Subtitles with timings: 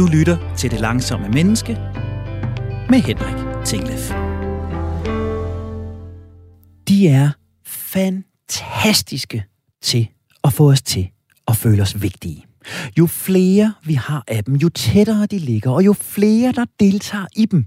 [0.00, 1.72] Du lytter til Det Langsomme Menneske
[2.88, 4.10] med Henrik Tinglef.
[6.88, 7.30] De er
[7.66, 9.44] fantastiske
[9.82, 10.08] til
[10.44, 11.10] at få os til
[11.48, 12.46] at føle os vigtige.
[12.98, 17.26] Jo flere vi har af dem, jo tættere de ligger, og jo flere der deltager
[17.36, 17.66] i dem,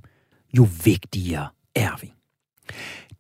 [0.57, 2.13] jo vigtigere er vi.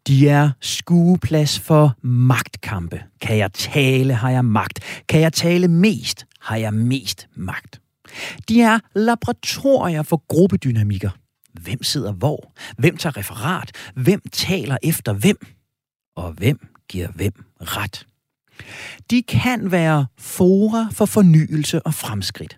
[0.07, 3.03] De er skueplads for magtkampe.
[3.21, 5.03] Kan jeg tale, har jeg magt.
[5.09, 7.82] Kan jeg tale mest, har jeg mest magt.
[8.49, 11.09] De er laboratorier for gruppedynamikker.
[11.53, 12.53] Hvem sidder hvor?
[12.77, 13.71] Hvem tager referat?
[13.95, 15.37] Hvem taler efter hvem?
[16.15, 18.07] Og hvem giver hvem ret?
[19.09, 22.57] De kan være fora for fornyelse og fremskridt.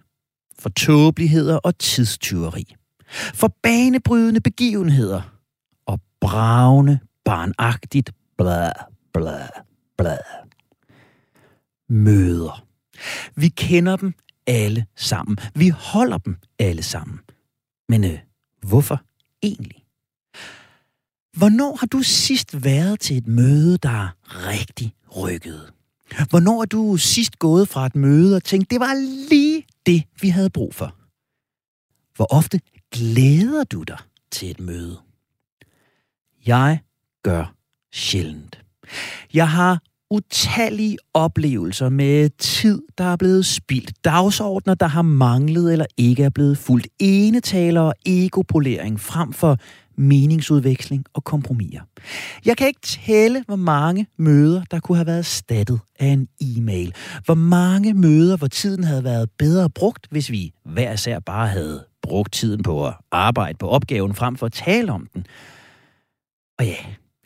[0.59, 2.75] For tåbeligheder og tidstyveri.
[3.33, 5.21] For banebrydende begivenheder.
[5.85, 8.71] Og bravende, barnagtigt bla
[9.13, 9.47] bla
[9.97, 10.17] bla.
[11.89, 12.65] Møder.
[13.35, 14.13] Vi kender dem
[14.47, 15.37] alle sammen.
[15.55, 17.19] Vi holder dem alle sammen.
[17.89, 18.19] Men øh,
[18.61, 19.01] hvorfor
[19.43, 19.85] egentlig?
[21.37, 25.71] Hvornår har du sidst været til et møde, der rigtig rykkede?
[26.29, 28.93] Hvornår er du sidst gået fra et møde og tænkt, det var
[29.29, 30.95] lige det, vi havde brug for?
[32.15, 32.59] Hvor ofte
[32.91, 33.97] glæder du dig
[34.31, 34.99] til et møde?
[36.45, 36.79] Jeg
[37.23, 37.55] gør
[37.93, 38.63] sjældent.
[39.33, 45.85] Jeg har utallige oplevelser med tid, der er blevet spildt, dagsordner, der har manglet eller
[45.97, 49.57] ikke er blevet fuldt, enetaler og egopolering frem for
[49.97, 51.81] meningsudveksling og kompromiser.
[52.45, 56.93] Jeg kan ikke tælle, hvor mange møder, der kunne have været stattet af en e-mail.
[57.25, 61.85] Hvor mange møder, hvor tiden havde været bedre brugt, hvis vi hver især bare havde
[62.01, 65.25] brugt tiden på at arbejde på opgaven frem for at tale om den.
[66.59, 66.75] Og ja,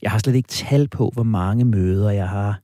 [0.01, 2.59] jeg har slet ikke tal på, hvor mange møder jeg har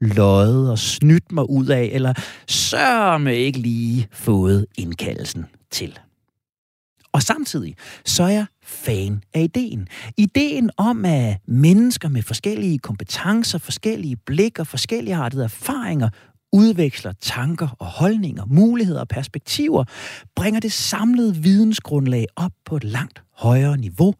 [0.00, 2.12] løjet og snydt mig ud af, eller
[2.48, 5.98] sørme ikke lige fået indkaldelsen til.
[7.12, 9.88] Og samtidig så er jeg fan af ideen.
[10.16, 16.08] Ideen om, at mennesker med forskellige kompetencer, forskellige blik og forskellige artede erfaringer
[16.52, 19.84] udveksler tanker og holdninger, muligheder og perspektiver,
[20.36, 24.14] bringer det samlede vidensgrundlag op på et langt højere niveau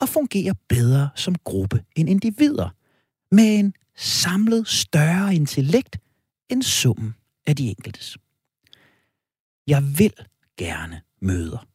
[0.00, 2.68] og fungerer bedre som gruppe end individer,
[3.32, 5.98] med en samlet større intellekt
[6.48, 7.14] end summen
[7.46, 8.18] af de enkeltes.
[9.66, 10.12] Jeg vil
[10.56, 11.66] gerne møder.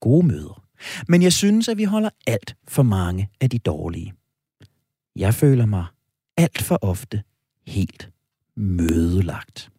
[0.00, 0.64] Gode møder.
[1.08, 4.14] Men jeg synes, at vi holder alt for mange af de dårlige.
[5.16, 5.86] Jeg føler mig
[6.36, 7.22] alt for ofte
[7.66, 8.10] helt
[8.56, 9.70] mødelagt.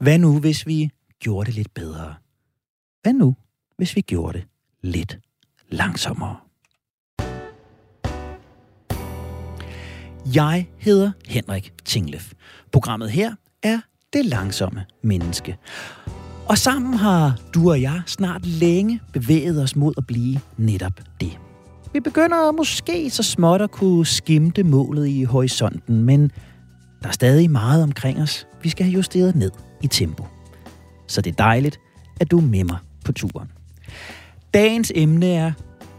[0.00, 2.14] Hvad nu, hvis vi gjorde det lidt bedre?
[3.02, 3.36] Hvad nu,
[3.76, 4.48] hvis vi gjorde det
[4.80, 5.18] lidt
[5.68, 6.45] langsommere?
[10.34, 12.32] Jeg hedder Henrik Tinglef.
[12.72, 13.80] Programmet her er
[14.12, 15.56] Det Langsomme Menneske.
[16.46, 21.38] Og sammen har du og jeg snart længe bevæget os mod at blive netop det.
[21.92, 26.30] Vi begynder måske så småt at kunne skimte målet i horisonten, men
[27.02, 29.50] der er stadig meget omkring os, vi skal have justeret ned
[29.82, 30.26] i tempo.
[31.08, 31.78] Så det er dejligt,
[32.20, 33.48] at du er med mig på turen.
[34.54, 35.52] Dagens emne er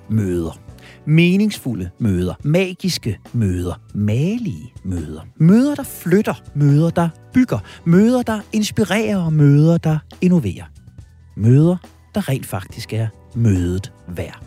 [0.09, 0.66] møder.
[1.09, 5.21] Meningsfulde møder, magiske møder, malige møder.
[5.37, 10.65] Møder, der flytter, møder, der bygger, møder, der inspirerer og møder, der innoverer.
[11.35, 11.77] Møder,
[12.15, 14.43] der rent faktisk er mødet værd.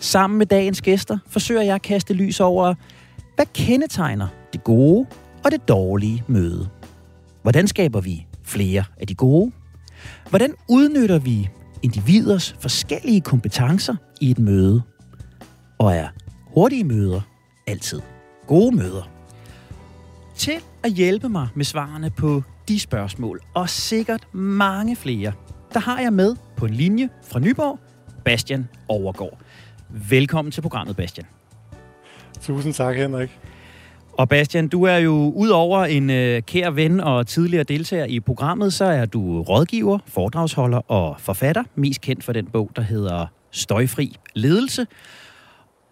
[0.00, 2.74] Sammen med dagens gæster forsøger jeg at kaste lys over,
[3.34, 5.06] hvad kendetegner det gode
[5.44, 6.68] og det dårlige møde?
[7.42, 9.52] Hvordan skaber vi flere af de gode?
[10.30, 11.48] Hvordan udnytter vi
[11.82, 14.82] individers forskellige kompetencer i et møde?
[15.78, 16.08] Og er
[16.54, 17.20] hurtige møder
[17.66, 18.00] altid
[18.46, 19.10] gode møder?
[20.34, 25.32] Til at hjælpe mig med svarene på de spørgsmål, og sikkert mange flere,
[25.74, 27.78] der har jeg med på en linje fra Nyborg,
[28.24, 29.38] Bastian Overgaard.
[29.88, 31.26] Velkommen til programmet, Bastian.
[32.40, 33.38] Tusind tak, Henrik.
[34.12, 38.72] Og Bastian, du er jo udover en øh, kær ven og tidligere deltager i programmet,
[38.72, 44.16] så er du rådgiver, foredragsholder og forfatter, mest kendt for den bog, der hedder Støjfri
[44.34, 44.86] Ledelse.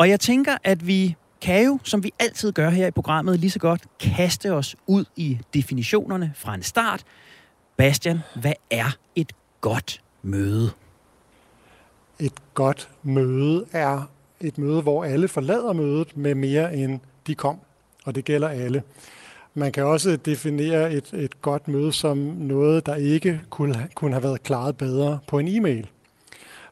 [0.05, 3.51] Og jeg tænker, at vi kan jo, som vi altid gør her i programmet, lige
[3.51, 7.05] så godt kaste os ud i definitionerne fra en start.
[7.77, 10.71] Bastian, hvad er et godt møde?
[12.21, 14.11] Et godt møde er
[14.41, 17.59] et møde, hvor alle forlader mødet med mere end de kom,
[18.05, 18.83] og det gælder alle.
[19.55, 24.23] Man kan også definere et, et godt møde som noget, der ikke kunne, kunne have
[24.23, 25.89] været klaret bedre på en e-mail.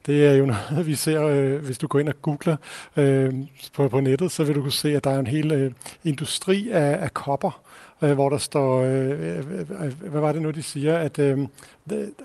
[0.06, 2.56] Det er jo noget, vi ser, øh, hvis du går ind og googler
[2.96, 3.34] øh,
[3.74, 5.72] på, på nettet, så vil du kunne se, at der er en hel øh,
[6.04, 7.60] industri af, af kopper,
[8.02, 9.44] øh, hvor der står, øh,
[10.10, 11.38] hvad var det nu, de siger, at øh,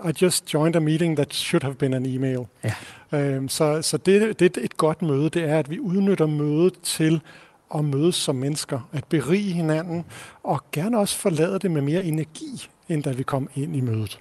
[0.06, 2.40] I just joined a meeting that should have been an email.
[2.64, 2.74] Ja.
[3.20, 7.22] Øh, så så det, det et godt møde, det er, at vi udnytter mødet til
[7.76, 10.06] at mødes som mennesker, at berige hinanden,
[10.44, 14.20] og gerne også forlade det med mere energi, end da vi kom ind i mødet.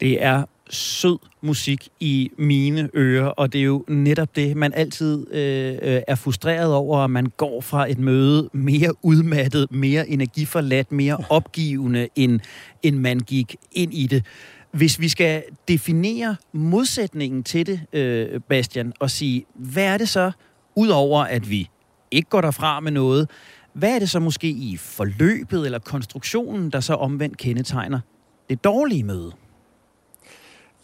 [0.00, 5.26] Det er sød musik i mine ører, og det er jo netop det, man altid
[5.30, 10.92] øh, øh, er frustreret over, at man går fra et møde mere udmattet, mere energiforladt,
[10.92, 12.40] mere opgivende, end,
[12.82, 14.24] end man gik ind i det.
[14.72, 20.32] Hvis vi skal definere modsætningen til det, øh, Bastian, og sige, hvad er det så,
[20.76, 21.68] udover at vi
[22.10, 23.30] ikke går derfra med noget,
[23.72, 28.00] hvad er det så måske i forløbet eller konstruktionen, der så omvendt kendetegner
[28.48, 29.32] det dårlige møde?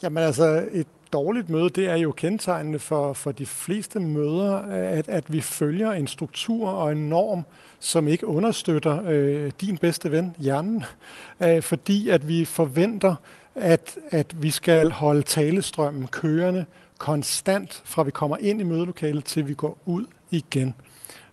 [0.03, 5.09] Jamen altså, et dårligt møde, det er jo kendetegnende for, for de fleste møder, at,
[5.09, 7.45] at vi følger en struktur og en norm,
[7.81, 10.85] som ikke understøtter øh, din bedste ven, hjernen,
[11.43, 13.15] øh, fordi at vi forventer,
[13.55, 16.65] at, at vi skal holde talestrømmen kørende
[16.99, 20.75] konstant, fra vi kommer ind i mødelokalet til vi går ud igen.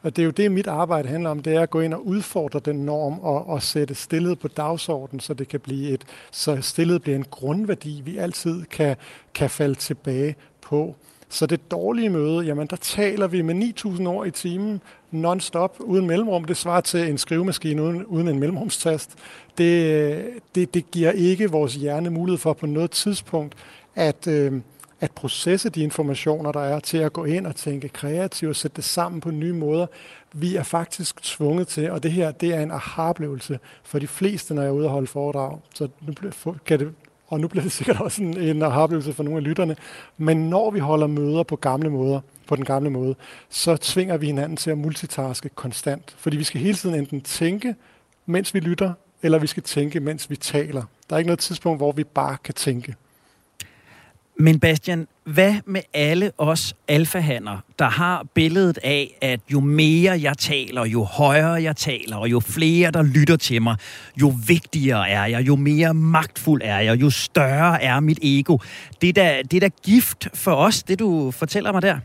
[0.05, 2.07] Og det er jo det, mit arbejde handler om, det er at gå ind og
[2.07, 6.61] udfordre den norm og, og sætte stillet på dagsordenen, så det kan blive et, så
[6.61, 8.95] stillet bliver en grundværdi, vi altid kan,
[9.33, 10.95] kan falde tilbage på.
[11.29, 14.81] Så det dårlige møde, jamen der taler vi med 9.000 ord i timen,
[15.11, 16.45] non-stop, uden mellemrum.
[16.45, 19.11] Det svarer til en skrivemaskine uden, uden en mellemrumstast.
[19.57, 20.25] Det,
[20.55, 23.55] det, det giver ikke vores hjerne mulighed for på noget tidspunkt
[23.95, 24.53] at, øh,
[24.99, 28.75] at processe de informationer, der er, til at gå ind og tænke kreativt og sætte
[28.75, 29.87] det sammen på nye måder.
[30.33, 34.53] Vi er faktisk tvunget til, og det her det er en aha-oplevelse for de fleste,
[34.53, 35.59] når jeg er ude og holde foredrag.
[35.75, 36.13] Så nu
[36.65, 36.93] kan det,
[37.27, 39.75] og nu bliver det sikkert også en, en aha-oplevelse for nogle af lytterne.
[40.17, 43.15] Men når vi holder møder på gamle måder, på den gamle måde,
[43.49, 46.15] så tvinger vi hinanden til at multitaske konstant.
[46.17, 47.75] Fordi vi skal hele tiden enten tænke,
[48.25, 48.93] mens vi lytter,
[49.23, 50.83] eller vi skal tænke, mens vi taler.
[51.09, 52.95] Der er ikke noget tidspunkt, hvor vi bare kan tænke.
[54.37, 60.37] Men Bastian, hvad med alle os alfahander, der har billedet af, at jo mere jeg
[60.37, 63.75] taler, jo højere jeg taler, og jo flere der lytter til mig,
[64.21, 68.57] jo vigtigere er jeg, jo mere magtfuld er jeg, jo større er mit ego.
[69.01, 71.97] Det er da, det er da gift for os, det du fortæller mig der.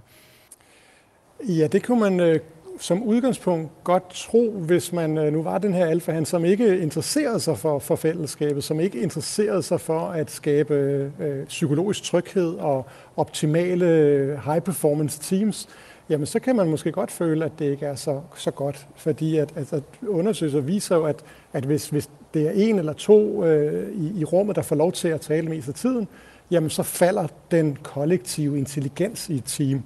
[1.48, 2.40] Ja, det kunne man øh,
[2.80, 6.78] som udgangspunkt godt tro, hvis man øh, nu var den her alfa, han som ikke
[6.78, 12.02] interesserede sig for, for fællesskabet, som ikke interesserede sig for at skabe øh, øh psykologisk
[12.02, 12.86] tryghed og
[13.16, 15.68] optimale øh, high performance teams,
[16.08, 18.86] jamen så kan man måske godt føle, at det ikke er så, så godt.
[18.96, 23.44] Fordi at, altså, undersøgelser viser jo, at, at hvis, hvis det er en eller to
[23.44, 26.08] øh, i, i rummet, der får lov til at tale mest af tiden,
[26.50, 29.82] jamen så falder den kollektive intelligens i et team.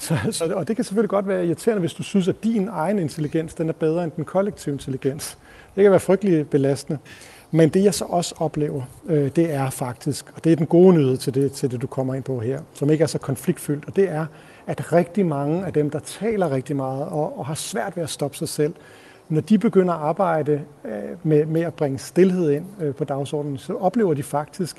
[0.00, 2.98] Så, så, og det kan selvfølgelig godt være irriterende, hvis du synes, at din egen
[2.98, 5.38] intelligens den er bedre end den kollektive intelligens.
[5.76, 6.98] Det kan være frygtelig belastende.
[7.50, 10.94] Men det jeg så også oplever, øh, det er faktisk, og det er den gode
[10.94, 13.84] nyhed til det, til det, du kommer ind på her, som ikke er så konfliktfyldt,
[13.86, 14.26] og det er,
[14.66, 18.10] at rigtig mange af dem, der taler rigtig meget og, og har svært ved at
[18.10, 18.74] stoppe sig selv,
[19.28, 20.92] når de begynder at arbejde øh,
[21.22, 24.76] med, med at bringe stillhed ind øh, på dagsordenen, så oplever de faktisk,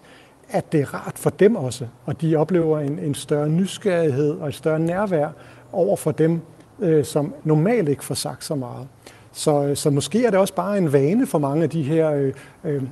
[0.51, 4.47] at det er rart for dem også, og de oplever en, en større nysgerrighed og
[4.47, 5.29] et større nærvær
[5.71, 6.41] over for dem,
[6.79, 8.87] øh, som normalt ikke får sagt så meget.
[9.33, 12.11] Så, øh, så måske er det også bare en vane for mange af de her,
[12.11, 12.33] øh,
[12.63, 12.83] øh,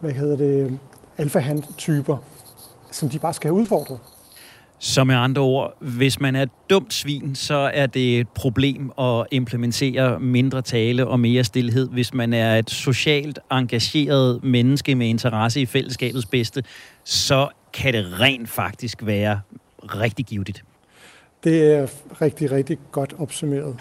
[0.00, 0.78] hvad hedder det,
[1.18, 2.16] alfahand-typer,
[2.90, 3.98] som de bare skal have udfordret.
[4.80, 8.92] Så med andre ord, hvis man er et dumt svin, så er det et problem
[9.00, 11.88] at implementere mindre tale og mere stillhed.
[11.88, 16.62] Hvis man er et socialt engageret menneske med interesse i fællesskabets bedste,
[17.08, 19.40] så kan det rent faktisk være
[19.82, 20.64] rigtig givetigt.
[21.44, 21.86] Det er
[22.22, 23.76] rigtig, rigtig godt opsummeret.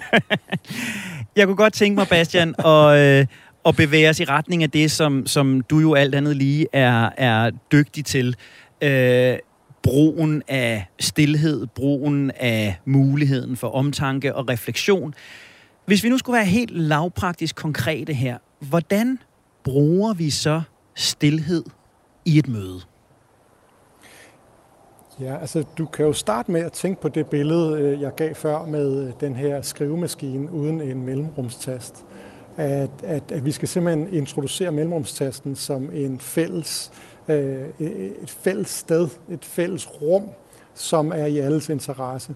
[1.35, 3.25] Jeg kunne godt tænke mig, Bastian, at, øh,
[3.65, 7.09] at bevæge os i retning af det, som, som du jo alt andet lige er,
[7.17, 8.35] er dygtig til.
[8.81, 9.37] Øh,
[9.83, 15.13] brugen af stillhed, brugen af muligheden for omtanke og refleksion.
[15.85, 19.19] Hvis vi nu skulle være helt lavpraktisk konkrete her, hvordan
[19.63, 20.61] bruger vi så
[20.95, 21.63] stillhed
[22.25, 22.81] i et møde?
[25.21, 28.35] Ja, altså du kan jo starte med at tænke på det billede, øh, jeg gav
[28.35, 32.05] før med øh, den her skrivemaskine uden en mellemrumstast.
[32.57, 36.91] At, at, at vi skal simpelthen introducere mellemrumstasten som en fælles
[37.27, 37.89] øh, øh
[38.21, 40.23] et fælles sted, et fælles rum,
[40.73, 42.35] som er i alles interesse.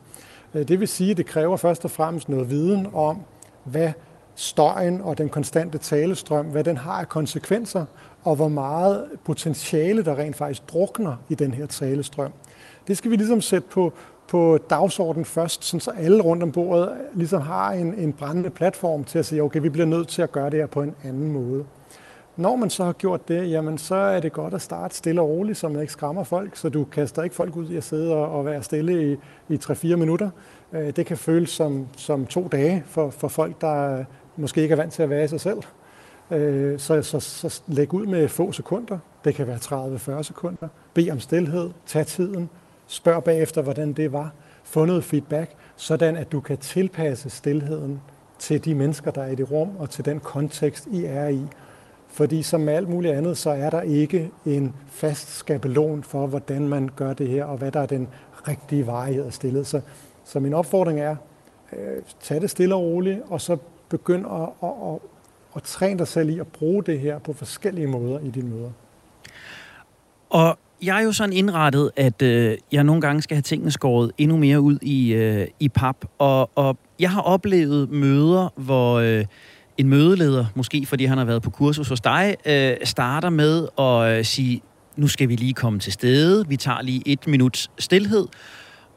[0.53, 3.21] Det vil sige, at det kræver først og fremmest noget viden om,
[3.63, 3.91] hvad
[4.35, 7.85] støjen og den konstante talestrøm, hvad den har af konsekvenser,
[8.23, 12.31] og hvor meget potentiale, der rent faktisk drukner i den her talestrøm.
[12.91, 13.93] Det skal vi ligesom sætte på,
[14.27, 19.03] på dagsordenen først, sådan så alle rundt om bordet ligesom har en, en brændende platform
[19.03, 21.31] til at sige, okay, vi bliver nødt til at gøre det her på en anden
[21.31, 21.65] måde.
[22.37, 25.29] Når man så har gjort det, jamen så er det godt at starte stille og
[25.29, 28.15] roligt, så man ikke skræmmer folk, så du kaster ikke folk ud i at sidde
[28.15, 29.17] og, og være stille i,
[29.49, 30.29] i 3-4 minutter.
[30.73, 34.03] Øh, det kan føles som, som to dage for, for folk, der
[34.35, 35.59] måske ikke er vant til at være i sig selv.
[36.31, 38.97] Øh, så, så, så læg ud med få sekunder.
[39.25, 40.67] Det kan være 30-40 sekunder.
[40.93, 41.69] Bed om stillhed.
[41.85, 42.49] Tag tiden.
[42.91, 44.31] Spørg bagefter, hvordan det var.
[44.63, 48.01] Få noget feedback, sådan at du kan tilpasse stillheden
[48.39, 51.41] til de mennesker, der er i det rum, og til den kontekst, I er i.
[52.07, 56.67] Fordi som med alt muligt andet, så er der ikke en fast skabelon for, hvordan
[56.67, 58.07] man gør det her, og hvad der er den
[58.47, 59.63] rigtige varighed af stillhed.
[59.63, 59.81] Så,
[60.25, 61.15] så min opfordring er,
[61.73, 63.57] øh, tag det stille og roligt, og så
[63.89, 64.99] begynd at, at, at,
[65.55, 68.71] at træne dig selv i at bruge det her på forskellige måder i dine møder.
[70.29, 74.11] Og jeg er jo sådan indrettet, at øh, jeg nogle gange skal have tingene skåret
[74.17, 75.95] endnu mere ud i, øh, i pap.
[76.19, 79.25] Og, og jeg har oplevet møder, hvor øh,
[79.77, 84.17] en mødeleder, måske fordi han har været på kursus hos dig, øh, starter med at
[84.17, 84.61] øh, sige,
[84.95, 88.27] nu skal vi lige komme til stede, vi tager lige et minuts stillhed,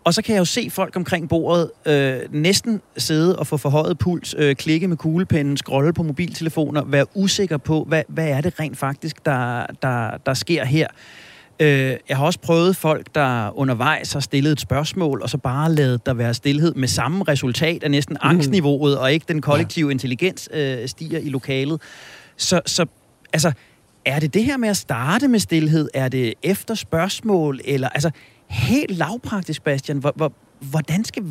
[0.04, 3.98] og så kan jeg jo se folk omkring bordet øh, næsten sidde og få forhøjet
[3.98, 8.60] puls, øh, klikke med kuglepennen, scrolle på mobiltelefoner, være usikker på, hvad, hvad er det
[8.60, 10.86] rent faktisk, der, der, der sker her.
[11.61, 15.73] Øh, jeg har også prøvet folk, der undervejs har stillet et spørgsmål, og så bare
[15.73, 18.28] lavet der være stillhed med samme resultat af næsten mm.
[18.28, 19.90] angstniveauet, og ikke den kollektive ja.
[19.90, 21.80] intelligens øh, stiger i lokalet.
[22.37, 22.87] Så, så
[23.32, 23.52] altså,
[24.04, 25.88] er det det her med at starte med stillhed?
[25.94, 27.61] Er det efter spørgsmål?
[27.64, 28.11] Eller, altså,
[28.49, 31.23] helt lavpraktisk, Bastian, hvor, hvor, hvordan skal,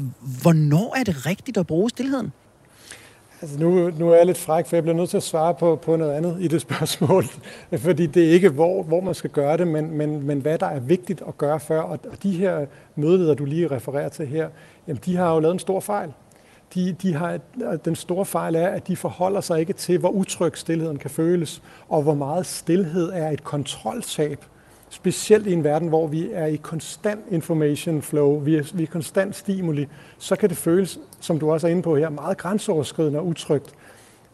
[0.41, 2.31] hvornår er det rigtigt at bruge stillheden?
[3.43, 5.75] Altså nu, nu er jeg lidt fræk, for jeg bliver nødt til at svare på,
[5.75, 7.23] på noget andet i det spørgsmål.
[7.77, 10.65] Fordi det er ikke, hvor, hvor man skal gøre det, men, men, men hvad der
[10.65, 11.81] er vigtigt at gøre før.
[11.81, 14.49] Og, og de her mødeleder, du lige refererer til her,
[14.87, 16.13] jamen de har jo lavet en stor fejl.
[16.73, 17.39] De, de har,
[17.85, 21.61] den store fejl er, at de forholder sig ikke til, hvor utryg stillheden kan føles,
[21.89, 24.45] og hvor meget stillhed er et kontroltab
[24.93, 28.87] specielt i en verden, hvor vi er i konstant information flow, vi er, vi er
[28.87, 33.19] konstant stimuli, så kan det føles, som du også er inde på her, meget grænseoverskridende
[33.19, 33.73] og utrygt.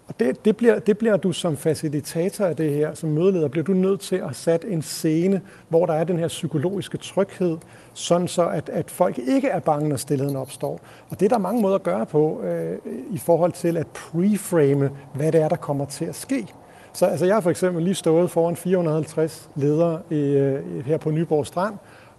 [0.07, 3.63] Og det, det, bliver, det bliver du som facilitator af det her, som mødeleder, bliver
[3.63, 7.57] du nødt til at sætte en scene, hvor der er den her psykologiske tryghed,
[7.93, 10.79] sådan så at, at folk ikke er bange, når stillheden opstår.
[11.09, 12.77] Og det er der mange måder at gøre på øh,
[13.11, 16.47] i forhold til at preframe, hvad det er, der kommer til at ske.
[16.93, 21.11] Så altså, jeg har for eksempel lige stået foran 450 ledere i, øh, her på
[21.11, 21.75] Nyborg Strand,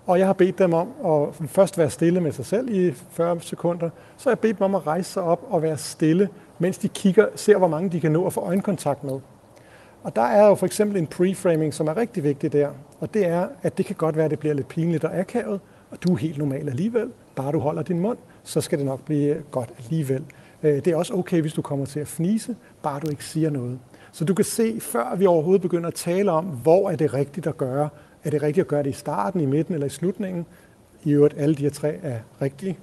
[0.06, 3.40] og jeg har bedt dem om at først være stille med sig selv i 40
[3.40, 6.78] sekunder, så har jeg bedt dem om at rejse sig op og være stille, mens
[6.78, 9.20] de kigger, ser, hvor mange de kan nå at få øjenkontakt med.
[10.02, 12.68] Og der er jo for eksempel en preframing, som er rigtig vigtig der,
[13.00, 15.60] og det er, at det kan godt være, at det bliver lidt pinligt og akavet,
[15.90, 17.10] og du er helt normal alligevel.
[17.36, 20.24] Bare du holder din mund, så skal det nok blive godt alligevel.
[20.62, 23.50] Øh, det er også okay, hvis du kommer til at fnise, bare du ikke siger
[23.50, 23.78] noget.
[24.12, 27.46] Så du kan se, før vi overhovedet begynder at tale om, hvor er det rigtigt
[27.46, 27.88] at gøre.
[28.24, 30.46] Er det rigtigt at gøre det i starten, i midten eller i slutningen?
[31.04, 32.78] I øvrigt, alle de her tre er rigtige.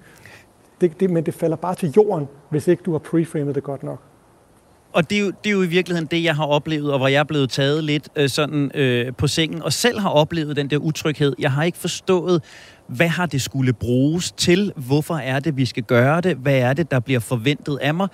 [0.82, 3.84] Det, det, men det falder bare til jorden, hvis ikke du har preframet det godt
[3.84, 4.02] nok.
[4.94, 7.08] Og det er, jo, det er jo i virkeligheden det, jeg har oplevet, og hvor
[7.08, 10.70] jeg er blevet taget lidt øh, sådan øh, på sengen, og selv har oplevet den
[10.70, 11.36] der utryghed.
[11.40, 12.44] Jeg har ikke forstået,
[12.88, 14.74] hvad har det skulle bruges til?
[14.76, 16.38] Hvorfor er det, vi skal gøre det?
[16.38, 18.08] Hvad er det, der bliver forventet af mig?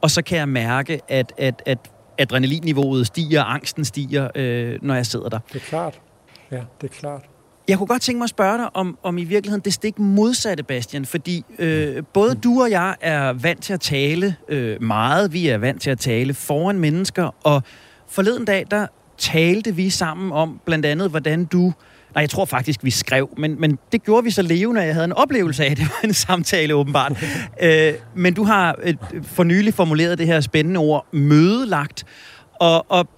[0.00, 1.78] Og så kan jeg mærke, at, at, at
[2.18, 5.38] adrenalinniveauet stiger, angsten stiger, øh, når jeg sidder der.
[5.52, 6.00] Det er klart.
[6.50, 7.22] Ja, det er klart.
[7.68, 10.62] Jeg kunne godt tænke mig at spørge dig om, om i virkeligheden det stik modsatte,
[10.62, 15.48] Bastian, fordi øh, både du og jeg er vant til at tale øh, meget, vi
[15.48, 17.62] er vant til at tale foran mennesker, og
[18.08, 18.86] forleden dag, der
[19.18, 21.72] talte vi sammen om blandt andet, hvordan du
[22.18, 24.94] Nej, jeg tror faktisk, vi skrev, men, men det gjorde vi så levende, at jeg
[24.94, 27.24] havde en oplevelse af, det var en samtale åbenbart.
[27.62, 32.04] øh, men du har øh, for nylig formuleret det her spændende ord, mødelagt,
[32.60, 33.08] og, og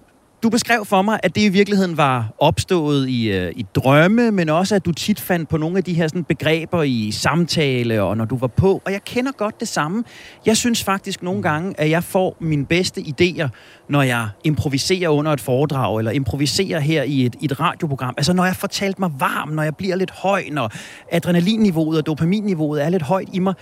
[0.43, 4.49] du beskrev for mig, at det i virkeligheden var opstået i, øh, i drømme, men
[4.49, 8.17] også at du tit fandt på nogle af de her sådan, begreber i samtale og
[8.17, 8.81] når du var på.
[8.85, 10.03] Og jeg kender godt det samme.
[10.45, 13.47] Jeg synes faktisk nogle gange, at jeg får mine bedste idéer,
[13.89, 18.13] når jeg improviserer under et foredrag, eller improviserer her i et, et radioprogram.
[18.17, 20.71] Altså når jeg får talt mig varm, når jeg bliver lidt høj, når
[21.11, 23.53] adrenalinniveauet og dopaminniveauet er lidt højt i mig.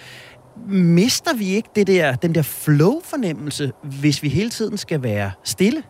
[0.69, 5.83] Mister vi ikke det der, den der flow-fornemmelse, hvis vi hele tiden skal være stille?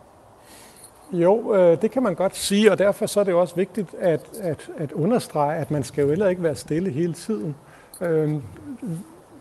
[1.12, 4.22] Jo, øh, det kan man godt sige, og derfor så er det også vigtigt at,
[4.42, 7.56] at, at understrege, at man skal jo heller ikke være stille hele tiden.
[8.02, 8.30] Øh,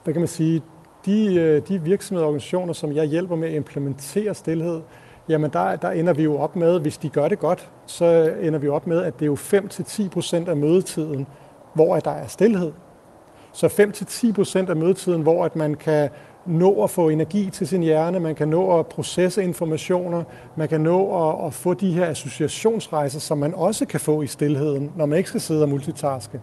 [0.05, 0.63] hvad kan man sige?
[1.07, 4.81] De, øh, de virksomheder og organisationer, som jeg hjælper med at implementere stillhed,
[5.29, 8.59] jamen der, der ender vi jo op med, hvis de gør det godt, så ender
[8.59, 9.35] vi op med, at det er jo
[10.45, 11.27] 5-10% af mødetiden,
[11.75, 12.73] hvor der er stillhed.
[13.53, 16.09] Så 5-10% af mødetiden, hvor at man kan
[16.49, 20.25] nå at få energi til sin hjerne, man kan nå at processe informationer,
[20.57, 24.27] man kan nå at, at få de her associationsrejser, som man også kan få i
[24.27, 26.41] stillheden, når man ikke skal sidde og multitaske.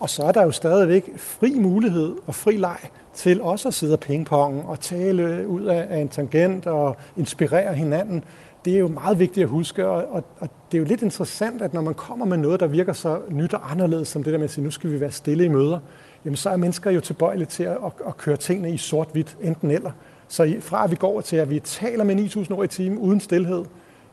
[0.00, 2.78] Og så er der jo stadigvæk fri mulighed og fri leg
[3.14, 8.24] til også at sidde og pingpong og tale ud af, en tangent og inspirere hinanden.
[8.64, 11.62] Det er jo meget vigtigt at huske, og, og, og det er jo lidt interessant,
[11.62, 14.38] at når man kommer med noget, der virker så nyt og anderledes, som det der
[14.38, 15.78] med at sige, nu skal vi være stille i møder,
[16.24, 19.70] jamen så er mennesker jo tilbøjelige til at, at, at køre tingene i sort-hvidt, enten
[19.70, 19.90] eller.
[20.28, 23.20] Så fra at vi går til, at vi taler med 9.000 ord i timen uden
[23.20, 23.64] stillhed,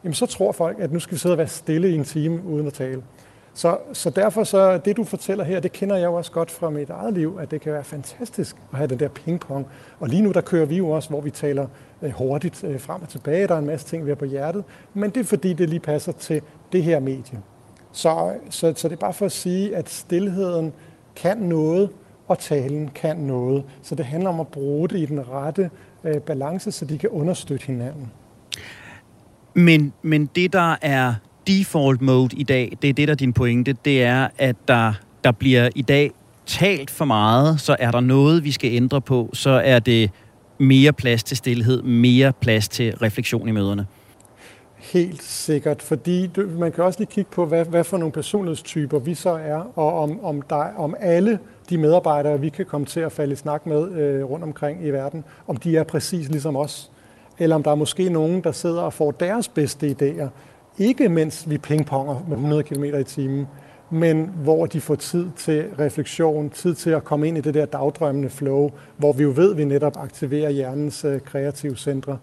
[0.03, 2.43] jamen så tror folk, at nu skal vi sidde og være stille i en time
[2.45, 3.03] uden at tale.
[3.57, 6.69] Så, så derfor så, det du fortæller her, det kender jeg jo også godt fra
[6.69, 9.67] mit eget liv, at det kan være fantastisk at have den der pingpong.
[9.99, 11.67] Og lige nu der kører vi jo også, hvor vi taler
[12.01, 13.47] øh, hurtigt øh, frem og tilbage.
[13.47, 14.63] Der er en masse ting, vi har på hjertet.
[14.93, 17.41] Men det er fordi, det lige passer til det her medie.
[17.91, 20.73] Så, så, så det er bare for at sige, at stillheden
[21.21, 21.89] kan noget,
[22.27, 23.63] og talen kan noget.
[23.81, 25.69] Så det handler om at bruge det i den rette
[26.03, 28.11] øh, balance, så de kan understøtte hinanden.
[29.53, 31.13] Men, men det, der er
[31.47, 34.93] default mode i dag, det er det, der er din pointe, det er, at der,
[35.23, 36.11] der bliver i dag
[36.45, 40.11] talt for meget, så er der noget, vi skal ændre på, så er det
[40.57, 43.85] mere plads til stillhed, mere plads til refleksion i møderne.
[44.77, 46.29] Helt sikkert, fordi
[46.59, 49.99] man kan også lige kigge på, hvad, hvad for nogle personlighedstyper vi så er, og
[49.99, 53.65] om, om, der, om alle de medarbejdere, vi kan komme til at falde i snak
[53.65, 56.91] med øh, rundt omkring i verden, om de er præcis ligesom os.
[57.39, 60.27] Eller om der er måske nogen, der sidder og får deres bedste idéer,
[60.77, 63.47] ikke mens vi pingponger med 100 km i timen,
[63.89, 67.65] men hvor de får tid til refleksion, tid til at komme ind i det der
[67.65, 72.17] dagdrømmende flow, hvor vi jo ved, at vi netop aktiverer hjernens øh, kreative centre.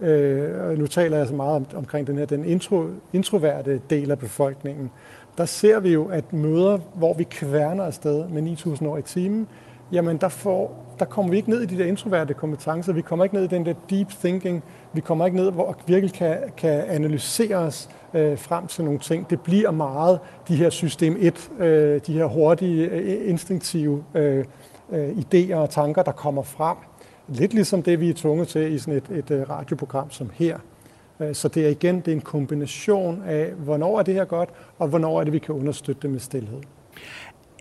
[0.00, 4.18] Øh, nu taler jeg så meget om, omkring den her den intro, introverte del af
[4.18, 4.90] befolkningen.
[5.38, 9.48] Der ser vi jo, at møder, hvor vi kværner afsted med 9.000 år i timen,
[9.92, 13.24] jamen der, får, der kommer vi ikke ned i de der introverte kompetencer, vi kommer
[13.24, 16.38] ikke ned i den der deep thinking, vi kommer ikke ned, hvor vi virkelig kan,
[16.56, 19.30] kan analysere os øh, frem til nogle ting.
[19.30, 24.44] Det bliver meget de her system 1, øh, de her hurtige, øh, instinktive øh,
[24.92, 26.76] øh, idéer og tanker, der kommer frem.
[27.28, 30.58] Lidt ligesom det, vi er tvunget til i sådan et, et øh, radioprogram som her.
[31.20, 34.48] Øh, så det er igen det er en kombination af, hvornår er det her godt,
[34.78, 36.60] og hvornår er det, vi kan understøtte det med stillhed.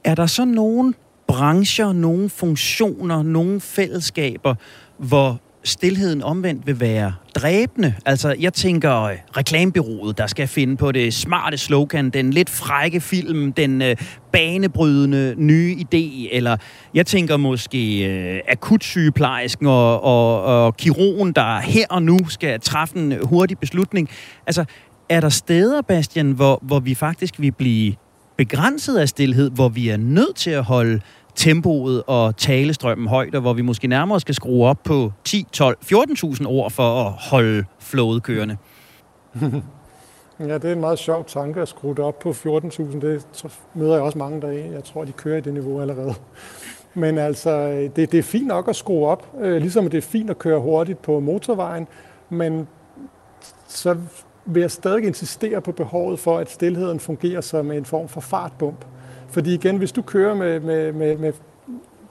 [0.03, 0.95] Er der så nogen
[1.27, 4.55] brancher, nogle funktioner, nogle fællesskaber,
[4.97, 7.93] hvor stillheden omvendt vil være dræbende.
[8.05, 13.01] Altså, jeg tænker øh, reklamebyrået, der skal finde på det smarte slogan, den lidt frække
[13.01, 13.95] film, den øh,
[14.31, 16.57] banebrydende nye idé, eller
[16.93, 22.97] jeg tænker måske øh, akutsygeplejersken og, og, og kirurgen, der her og nu skal træffe
[22.97, 24.09] en hurtig beslutning.
[24.47, 24.65] Altså,
[25.09, 27.93] er der steder, Bastian, hvor, hvor vi faktisk vil blive
[28.37, 30.99] begrænset af stillhed, hvor vi er nødt til at holde
[31.35, 35.77] tempoet og talestrømmen højt, og hvor vi måske nærmere skal skrue op på 10, 12,
[35.85, 38.57] 14.000 ord for at holde flowet kørende.
[40.39, 42.99] Ja, det er en meget sjov tanke at skrue det op på 14.000.
[42.99, 43.25] Det
[43.73, 46.13] møder jeg også mange, der jeg tror, de kører i det niveau allerede.
[46.93, 50.29] Men altså, det, det er fint nok at skrue op, øh, ligesom det er fint
[50.29, 51.87] at køre hurtigt på motorvejen,
[52.29, 52.67] men
[53.67, 53.97] så
[54.45, 58.85] vil jeg stadig insistere på behovet for, at stillheden fungerer som en form for fartbump.
[59.33, 61.33] Fordi igen, hvis du kører med, med, med, med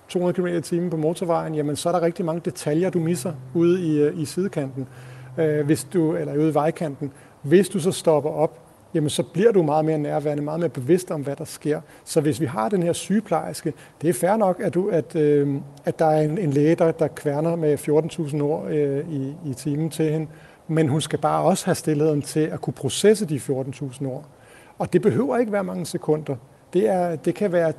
[0.08, 3.32] 200 km i timen på motorvejen, jamen så er der rigtig mange detaljer, du misser
[3.54, 4.88] ude i, øh, i sidekanten,
[5.38, 7.12] øh, hvis du, eller ude i vejkanten.
[7.42, 8.58] Hvis du så stopper op,
[8.94, 11.80] jamen så bliver du meget mere nærværende, meget mere bevidst om, hvad der sker.
[12.04, 15.54] Så hvis vi har den her sygeplejerske, det er fair nok, at, du, at, øh,
[15.84, 19.54] at der er en, en læge, der, der kværner med 14.000 ord øh, i, i
[19.54, 20.26] timen til hende,
[20.68, 24.24] men hun skal bare også have stillheden til at kunne processe de 14.000 ord.
[24.78, 26.36] Og det behøver ikke være mange sekunder
[26.72, 27.72] det, er, det kan være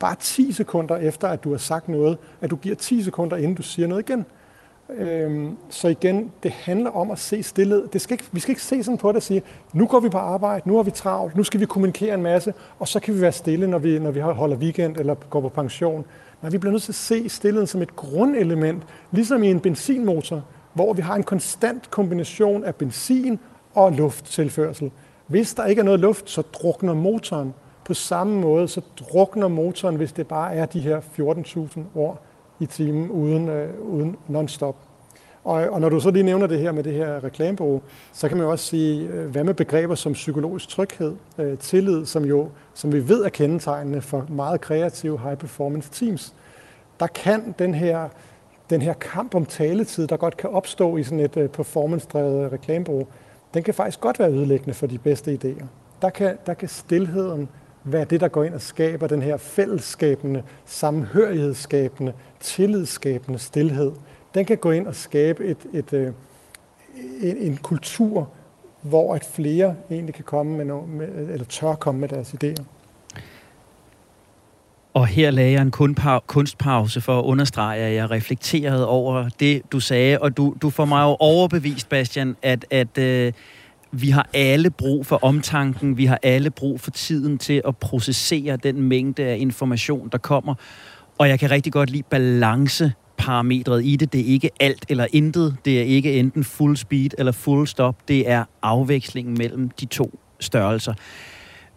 [0.00, 3.54] bare 10 sekunder efter, at du har sagt noget, at du giver 10 sekunder, inden
[3.54, 4.26] du siger noget igen.
[4.90, 7.88] Øhm, så igen, det handler om at se stillhed.
[7.92, 10.08] Det skal ikke, vi skal ikke se sådan på det og sige, nu går vi
[10.08, 13.14] på arbejde, nu har vi travlt, nu skal vi kommunikere en masse, og så kan
[13.14, 16.04] vi være stille, når vi, når vi holder weekend eller går på pension.
[16.42, 20.42] Nej, vi bliver nødt til at se stillheden som et grundelement, ligesom i en benzinmotor,
[20.74, 23.38] hvor vi har en konstant kombination af benzin
[23.74, 24.90] og lufttilførsel.
[25.26, 27.54] Hvis der ikke er noget luft, så drukner motoren.
[27.86, 32.22] På samme måde så drukner motoren, hvis det bare er de her 14.000 år
[32.60, 34.76] i timen uden, øh, uden non-stop.
[35.44, 38.36] Og, og når du så lige nævner det her med det her reklamebureau, så kan
[38.36, 42.48] man jo også sige, øh, hvad med begreber som psykologisk tryghed, øh, tillid, som jo,
[42.74, 46.34] som vi ved er kendetegnende for meget kreative high performance teams.
[47.00, 48.08] Der kan den her,
[48.70, 53.06] den her kamp om taletid, der godt kan opstå i sådan et øh, performance-drevet reklamebureau,
[53.54, 55.64] den kan faktisk godt være ødelæggende for de bedste idéer.
[56.02, 57.48] Der kan, der kan stillheden
[57.86, 63.92] hvad er det, der går ind og skaber den her fællesskabende, samhørighedsskabende, tillidsskabende stillhed.
[64.34, 66.14] Den kan gå ind og skabe et, et, et,
[67.20, 68.28] en, en kultur,
[68.82, 72.64] hvor at flere egentlig kan komme med, noget, med eller tør komme med deres idéer.
[74.94, 75.70] Og her lagde jeg en
[76.26, 80.84] kunstpause for at understrege, at jeg reflekterede over det, du sagde, og du, du får
[80.84, 83.32] mig jo overbevist, Bastian, at, at øh,
[84.02, 88.56] vi har alle brug for omtanken, vi har alle brug for tiden til at processere
[88.56, 90.54] den mængde af information, der kommer.
[91.18, 94.12] Og jeg kan rigtig godt lide balance parametret i det.
[94.12, 95.56] Det er ikke alt eller intet.
[95.64, 98.08] Det er ikke enten full speed eller full stop.
[98.08, 100.94] Det er afvekslingen mellem de to størrelser.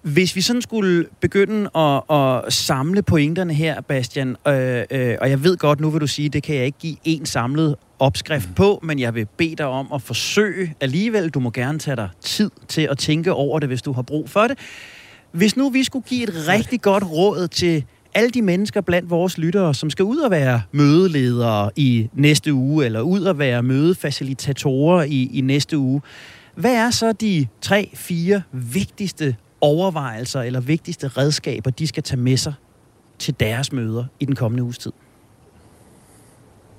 [0.02, 5.44] Hvis vi sådan skulle begynde at, at samle pointerne her, Bastian, øh, øh, og jeg
[5.44, 8.80] ved godt, nu vil du sige, det kan jeg ikke give en samlet opskrift på,
[8.84, 11.30] men jeg vil bede dig om at forsøge alligevel.
[11.30, 14.30] Du må gerne tage dig tid til at tænke over det, hvis du har brug
[14.30, 14.58] for det.
[15.32, 17.84] Hvis nu vi skulle give et rigtig godt råd til
[18.14, 22.86] alle de mennesker blandt vores lyttere, som skal ud og være mødeledere i næste uge,
[22.86, 26.02] eller ud og være mødefacilitatorer i, i næste uge,
[26.56, 32.38] hvad er så de tre, fire vigtigste overvejelser eller vigtigste redskaber, de skal tage med
[32.38, 32.54] sig
[33.19, 34.91] til deres møder i den kommende uges tid?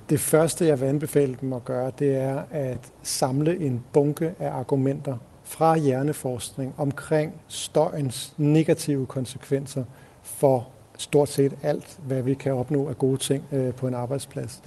[0.09, 4.49] Det første, jeg vil anbefale dem at gøre, det er at samle en bunke af
[4.49, 9.83] argumenter fra hjerneforskning omkring støjens negative konsekvenser
[10.23, 14.61] for stort set alt, hvad vi kan opnå af gode ting øh, på en arbejdsplads.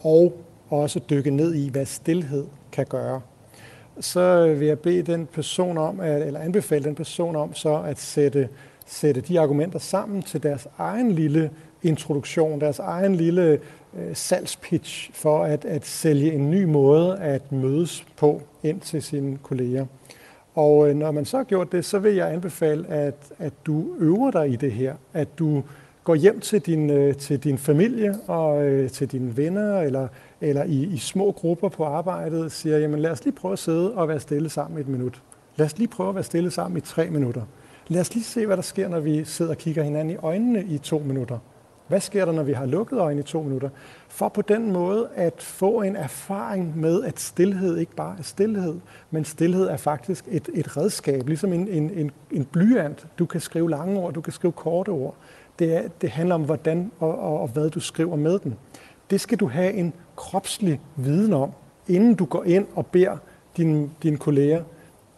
[0.00, 3.20] Og også dykke ned i, hvad stillhed kan gøre
[4.00, 7.98] så vil jeg bede den person om, at, eller anbefale den person om så at
[7.98, 8.48] sætte,
[8.86, 11.50] sætte de argumenter sammen til deres egen lille
[11.82, 13.60] introduktion, deres egen lille
[13.98, 19.38] øh, salgspitch for at, at sælge en ny måde at mødes på ind til sine
[19.42, 19.86] kolleger.
[20.54, 23.86] Og øh, når man så har gjort det, så vil jeg anbefale, at, at du
[23.98, 25.62] øver dig i det her, at du
[26.04, 30.08] går hjem til din, øh, til din familie og øh, til dine venner eller
[30.40, 33.94] eller i, i små grupper på arbejdet siger, jamen lad os lige prøve at sidde
[33.94, 35.22] og være stille sammen i et minut.
[35.56, 37.42] Lad os lige prøve at være stille sammen i tre minutter.
[37.88, 40.64] Lad os lige se, hvad der sker, når vi sidder og kigger hinanden i øjnene
[40.64, 41.38] i to minutter.
[41.88, 43.68] Hvad sker der, når vi har lukket øjnene i to minutter?
[44.08, 48.74] For på den måde at få en erfaring med, at stillhed ikke bare er stillhed,
[49.10, 53.06] men stillhed er faktisk et, et redskab, ligesom en, en, en, en blyant.
[53.18, 55.14] Du kan skrive lange ord, du kan skrive korte ord.
[55.58, 58.54] Det, er, det handler om, hvordan og, og, og hvad du skriver med den.
[59.10, 61.52] Det skal du have en kropslig viden om,
[61.88, 63.16] inden du går ind og beder
[63.56, 64.62] dine, dine kolleger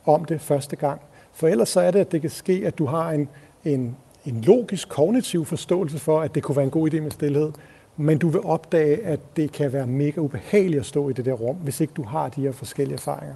[0.04, 1.00] om det første gang.
[1.32, 3.28] For ellers så er det, at det kan ske, at du har en,
[3.64, 7.52] en, en logisk, kognitiv forståelse for, at det kunne være en god idé med stillhed,
[7.96, 11.32] men du vil opdage, at det kan være mega ubehageligt at stå i det der
[11.32, 13.34] rum, hvis ikke du har de her forskellige erfaringer.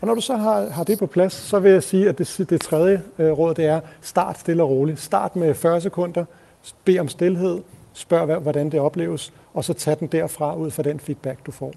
[0.00, 2.46] Og når du så har, har det på plads, så vil jeg sige, at det,
[2.50, 5.00] det tredje øh, råd, det er, start stille og roligt.
[5.00, 6.24] Start med 40 sekunder,
[6.84, 7.60] bed om stillhed,
[7.92, 11.74] spørg, hvordan det opleves, og så tag den derfra ud fra den feedback, du får.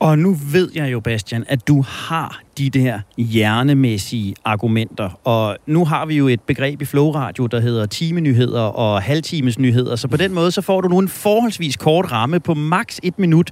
[0.00, 5.20] Og nu ved jeg jo, Bastian, at du har de der hjernemæssige argumenter.
[5.24, 9.96] Og nu har vi jo et begreb i Flow Radio, der hedder timenyheder og halvtimesnyheder.
[9.96, 13.18] Så på den måde, så får du nu en forholdsvis kort ramme på maks et
[13.18, 13.50] minut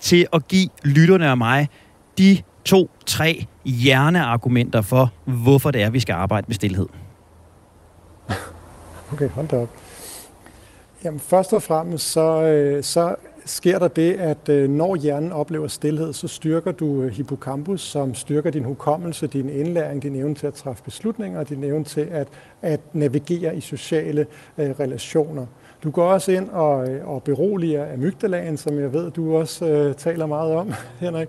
[0.00, 1.68] til at give lytterne og mig
[2.18, 6.86] de to, tre hjerneargumenter for, hvorfor det er, vi skal arbejde med stillhed.
[9.12, 9.83] Okay, hold da op.
[11.04, 13.14] Jamen, først og fremmest så, øh, så
[13.44, 18.14] sker der det, at øh, når hjernen oplever stillhed, så styrker du øh, hippocampus, som
[18.14, 22.00] styrker din hukommelse, din indlæring, din evne til at træffe beslutninger og din evne til
[22.00, 22.28] at,
[22.62, 24.26] at navigere i sociale
[24.58, 25.46] øh, relationer.
[25.82, 30.26] Du går også ind og, og beroliger amygdalaen, som jeg ved, du også øh, taler
[30.26, 31.28] meget om, Henrik,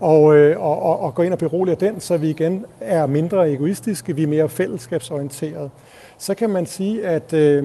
[0.00, 3.52] og, øh, og, og, og går ind og beroliger den, så vi igen er mindre
[3.52, 5.70] egoistiske, vi er mere fællesskabsorienterede.
[6.18, 7.64] Så kan man sige, at øh,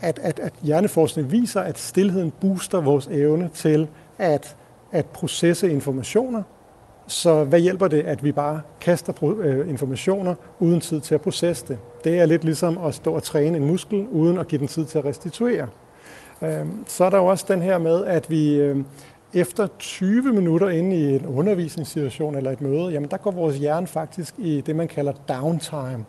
[0.00, 4.56] at, at, at hjerneforskning viser, at stillheden booster vores evne til at,
[4.92, 6.42] at processe informationer.
[7.06, 11.66] Så hvad hjælper det, at vi bare kaster øh, informationer uden tid til at processe
[11.68, 11.78] det?
[12.04, 14.84] Det er lidt ligesom at stå og træne en muskel uden at give den tid
[14.84, 15.68] til at restituere.
[16.42, 18.84] Øhm, så er der jo også den her med, at vi øhm,
[19.34, 23.86] efter 20 minutter inde i en undervisningssituation eller et møde, jamen der går vores hjerne
[23.86, 26.04] faktisk i det, man kalder downtime.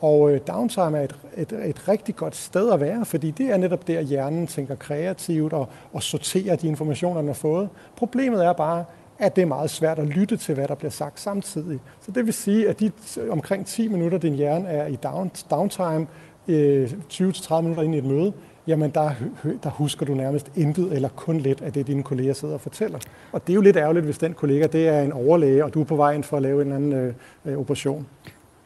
[0.00, 3.56] Og øh, downtime er et, et, et rigtig godt sted at være, fordi det er
[3.56, 7.68] netop der, hjernen tænker kreativt og, og sorterer de informationer, den har fået.
[7.96, 8.84] Problemet er bare,
[9.18, 11.80] at det er meget svært at lytte til, hvad der bliver sagt samtidig.
[12.00, 15.30] Så det vil sige, at de øh, omkring 10 minutter, din hjerne er i down,
[15.50, 16.06] downtime,
[16.48, 18.32] øh, 20-30 minutter ind i et møde,
[18.66, 19.10] jamen der,
[19.62, 22.98] der husker du nærmest intet eller kun lidt af det, dine kolleger sidder og fortæller.
[23.32, 25.80] Og det er jo lidt ærgerligt, hvis den kollega det er en overlæge, og du
[25.80, 28.06] er på vej ind for at lave en eller anden øh, øh operation.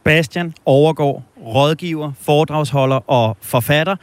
[0.04, 3.96] Bastian Overgaard, rådgiver, foredragsholder og forfatter.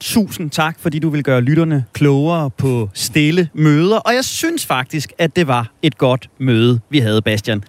[0.00, 3.98] Tusind tak, fordi du vil gøre lytterne klogere på stille møder.
[3.98, 7.64] Og jeg synes faktisk, at det var et godt møde, vi havde, Bastian.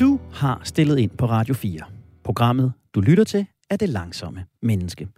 [0.00, 1.80] Du har stillet ind på Radio 4.
[2.24, 5.08] Programmet, du lytter til, er det langsomme menneske.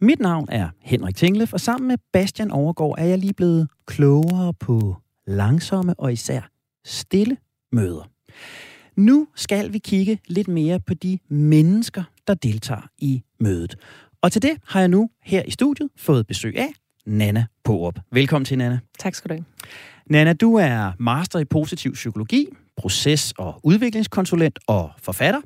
[0.00, 4.54] Mit navn er Henrik Tinglef, og sammen med Bastian Overgaard er jeg lige blevet klogere
[4.54, 4.96] på
[5.26, 6.40] langsomme og især
[6.84, 7.36] stille
[7.72, 8.08] møder.
[8.98, 13.76] Nu skal vi kigge lidt mere på de mennesker, der deltager i mødet.
[14.22, 16.68] Og til det har jeg nu her i studiet fået besøg af
[17.06, 17.98] Nana Pårup.
[18.12, 18.78] Velkommen til, Nana.
[18.98, 19.44] Tak skal du have.
[20.06, 25.40] Nana, du er master i positiv psykologi, proces- og udviklingskonsulent og forfatter.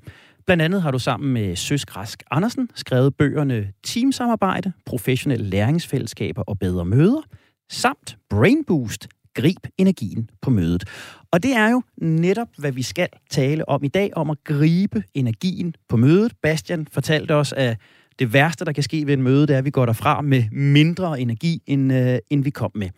[0.47, 6.59] Blandt andet har du sammen med Søs Græsk Andersen skrevet bøgerne Teamsamarbejde, Professionelle Læringsfællesskaber og
[6.59, 7.23] Bedre Møder,
[7.71, 10.85] samt Brain Boost, Grib energien på mødet.
[11.33, 15.03] Og det er jo netop, hvad vi skal tale om i dag, om at gribe
[15.15, 16.33] energien på mødet.
[16.43, 17.77] Bastian fortalte os, at
[18.19, 20.45] det værste, der kan ske ved en møde, det er, at vi går derfra med
[20.53, 22.89] mindre energi, end, øh, end vi kom med.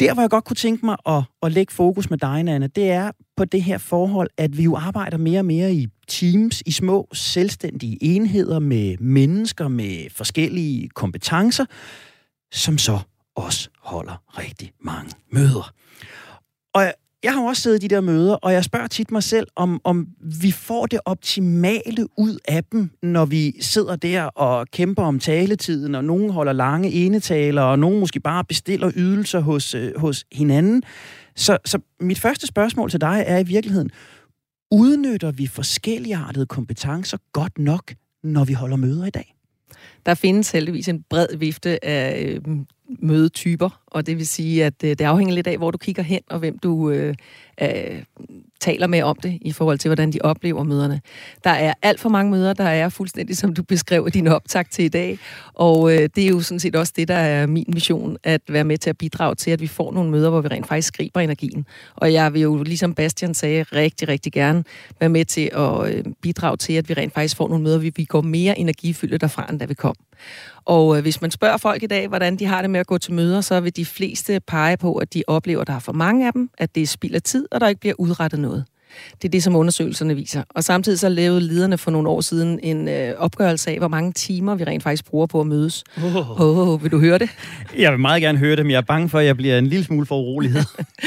[0.00, 2.90] Der, hvor jeg godt kunne tænke mig at, at lægge fokus med dig, Nanne, det
[2.90, 6.70] er på det her forhold, at vi jo arbejder mere og mere i teams, i
[6.70, 11.64] små selvstændige enheder med mennesker med forskellige kompetencer,
[12.52, 12.98] som så
[13.36, 15.72] også holder rigtig mange møder.
[16.74, 19.46] Og jeg har også siddet i de der møder, og jeg spørger tit mig selv,
[19.56, 20.08] om, om
[20.42, 25.94] vi får det optimale ud af dem, når vi sidder der og kæmper om taletiden,
[25.94, 30.82] og nogen holder lange enetaler, og nogen måske bare bestiller ydelser hos, øh, hos hinanden.
[31.36, 33.90] Så, så mit første spørgsmål til dig er i virkeligheden,
[34.70, 39.34] udnytter vi forskelligartede kompetencer godt nok, når vi holder møder i dag?
[40.06, 42.40] Der findes heldigvis en bred vifte af øh,
[42.98, 46.20] mødetyper, og det vil sige, at øh, det afhænger lidt af, hvor du kigger hen,
[46.30, 47.14] og hvem du øh,
[47.62, 48.02] øh,
[48.60, 51.00] taler med om det, i forhold til, hvordan de oplever møderne.
[51.44, 54.84] Der er alt for mange møder, der er fuldstændig, som du beskrev din optag til
[54.84, 55.18] i dag,
[55.54, 58.64] og øh, det er jo sådan set også det, der er min mission, at være
[58.64, 61.20] med til at bidrage til, at vi får nogle møder, hvor vi rent faktisk griber
[61.20, 61.66] energien.
[61.96, 64.64] Og jeg vil jo, ligesom Bastian sagde, rigtig, rigtig gerne
[65.00, 67.90] være med til at øh, bidrage til, at vi rent faktisk får nogle møder, hvor
[67.96, 69.89] vi går mere energifyldte derfra, end da vi kom.
[70.64, 72.98] Og øh, hvis man spørger folk i dag, hvordan de har det med at gå
[72.98, 75.92] til møder, så vil de fleste pege på, at de oplever, at der er for
[75.92, 78.64] mange af dem, at det er spild af tid, og der ikke bliver udrettet noget.
[79.22, 80.42] Det er det, som undersøgelserne viser.
[80.48, 84.12] Og samtidig så lavede lederne for nogle år siden en øh, opgørelse af, hvor mange
[84.12, 85.84] timer vi rent faktisk bruger på at mødes.
[85.96, 86.40] Oh.
[86.40, 87.30] Oh, vil du høre det?
[87.78, 89.66] Jeg vil meget gerne høre det, men jeg er bange for, at jeg bliver en
[89.66, 90.62] lille smule for urolighed.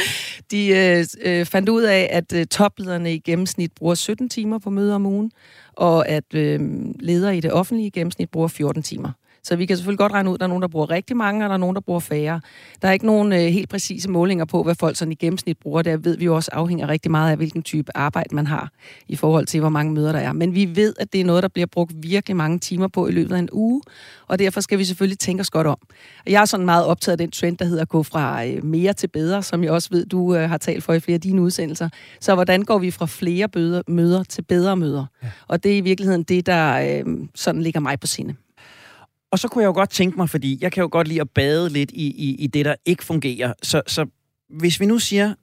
[0.52, 4.70] De øh, øh, fandt ud af, at øh, toplederne i gennemsnit bruger 17 timer på
[4.70, 5.32] møder om ugen,
[5.74, 6.60] og at øh,
[7.00, 9.12] ledere i det offentlige i gennemsnit bruger 14 timer.
[9.46, 11.46] Så vi kan selvfølgelig godt regne ud, at der er nogen, der bruger rigtig mange,
[11.46, 12.42] og der er nogen, der bruger færre.
[12.82, 15.82] Der er ikke nogen øh, helt præcise målinger på, hvad folk sådan i gennemsnit bruger.
[15.82, 18.72] Det ved vi jo også afhænger rigtig meget af, hvilken type arbejde man har,
[19.08, 20.34] i forhold til, hvor mange møder der er.
[20.34, 23.12] Men vi ved, at det er noget, der bliver brugt virkelig mange timer på i
[23.12, 23.82] løbet af en uge,
[24.28, 25.78] og derfor skal vi selvfølgelig tænke os godt om.
[26.28, 28.94] Jeg er sådan meget optaget af den trend, der hedder at gå fra øh, mere
[28.94, 31.42] til bedre, som jeg også ved, du øh, har talt for i flere af dine
[31.42, 31.90] udsendelser.
[32.20, 35.06] Så hvordan går vi fra flere bøder, møder til bedre møder?
[35.24, 35.28] Ja.
[35.48, 38.36] Og det er i virkeligheden det, der øh, sådan ligger mig på sinde.
[39.34, 41.30] Og så kunne jeg jo godt tænke mig, fordi jeg kan jo godt lide at
[41.30, 43.54] bade lidt i, i, i det, der ikke fungerer.
[43.64, 44.06] Så, så
[44.50, 45.34] hvis vi nu siger,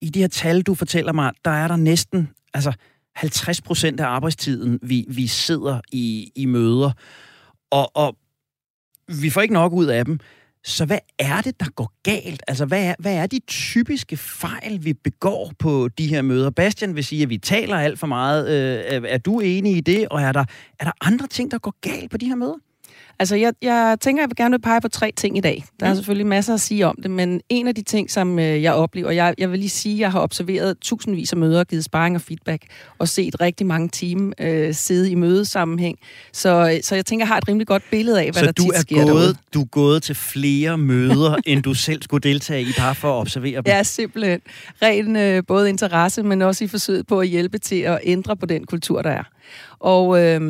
[0.00, 2.72] i de her tal, du fortæller mig, der er der næsten altså
[3.14, 6.92] 50 procent af arbejdstiden, vi, vi sidder i, i møder,
[7.70, 8.16] og, og
[9.20, 10.18] vi får ikke nok ud af dem.
[10.64, 12.42] Så hvad er det, der går galt?
[12.48, 16.50] Altså, hvad er, hvad er de typiske fejl, vi begår på de her møder?
[16.50, 18.48] Bastian vil sige, at vi taler alt for meget.
[18.48, 20.08] Øh, er du enig i det?
[20.08, 20.44] Og er der,
[20.78, 22.69] er der andre ting, der går galt på de her møder?
[23.20, 25.64] Altså, jeg, jeg tænker, jeg vil gerne vil pege på tre ting i dag.
[25.80, 25.96] Der er mm.
[25.96, 29.10] selvfølgelig masser at sige om det, men en af de ting, som øh, jeg oplever,
[29.10, 32.22] jeg, jeg vil lige sige, at jeg har observeret tusindvis af møder, givet sparring og
[32.22, 32.62] feedback,
[32.98, 35.98] og set rigtig mange team øh, sidde i mødesammenhæng.
[36.32, 38.62] Så, så jeg tænker, jeg har et rimelig godt billede af, hvad så der du
[38.62, 39.36] tit er sker gået, derude.
[39.54, 43.20] du er gået til flere møder, end du selv skulle deltage i, bare for at
[43.20, 43.64] observere dem?
[43.66, 44.40] Ja, simpelthen.
[44.82, 48.46] Ren øh, både interesse, men også i forsøget på at hjælpe til at ændre på
[48.46, 49.24] den kultur, der er.
[49.80, 50.40] Og øh,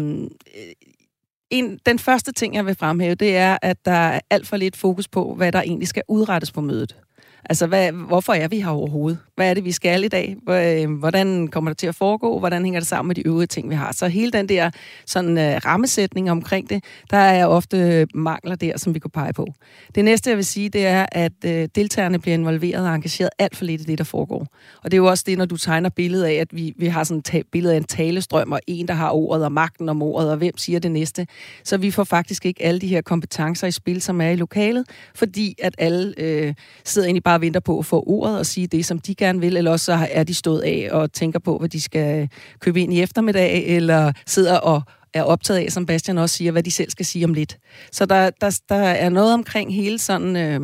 [1.50, 4.76] en, den første ting, jeg vil fremhæve, det er, at der er alt for lidt
[4.76, 6.96] fokus på, hvad der egentlig skal udrettes på mødet.
[7.44, 9.18] Altså, hvad, hvorfor er vi her overhovedet?
[9.37, 10.37] Hvad er det, vi skal i dag?
[10.50, 12.38] Øh, hvordan kommer det til at foregå?
[12.38, 13.92] Hvordan hænger det sammen med de øvrige ting, vi har?
[13.92, 14.70] Så hele den der
[15.07, 19.46] sådan, uh, rammesætning omkring det, der er ofte mangler der, som vi kunne pege på.
[19.94, 23.57] Det næste, jeg vil sige, det er, at uh, deltagerne bliver involveret og engageret alt
[23.57, 24.46] for lidt i det, der foregår.
[24.85, 27.05] Og det er jo også det, når du tegner billedet af, at vi, vi har
[27.05, 30.31] sådan et billede af en talestrøm, og en, der har ordet og magten om ordet,
[30.31, 31.26] og hvem siger det næste.
[31.64, 34.85] Så vi får faktisk ikke alle de her kompetencer i spil, som er i lokalet,
[35.14, 38.66] fordi at alle øh, sidder ind i bare venter på at få ordet og sige
[38.66, 41.58] det, som de gerne vil, eller også så er de stået af og tænker på,
[41.58, 42.28] hvad de skal
[42.60, 44.82] købe ind i eftermiddag, eller sidder og
[45.14, 47.58] er optaget af, som Bastian også siger, hvad de selv skal sige om lidt.
[47.92, 50.36] Så der, der, der er noget omkring hele sådan...
[50.36, 50.60] Øh,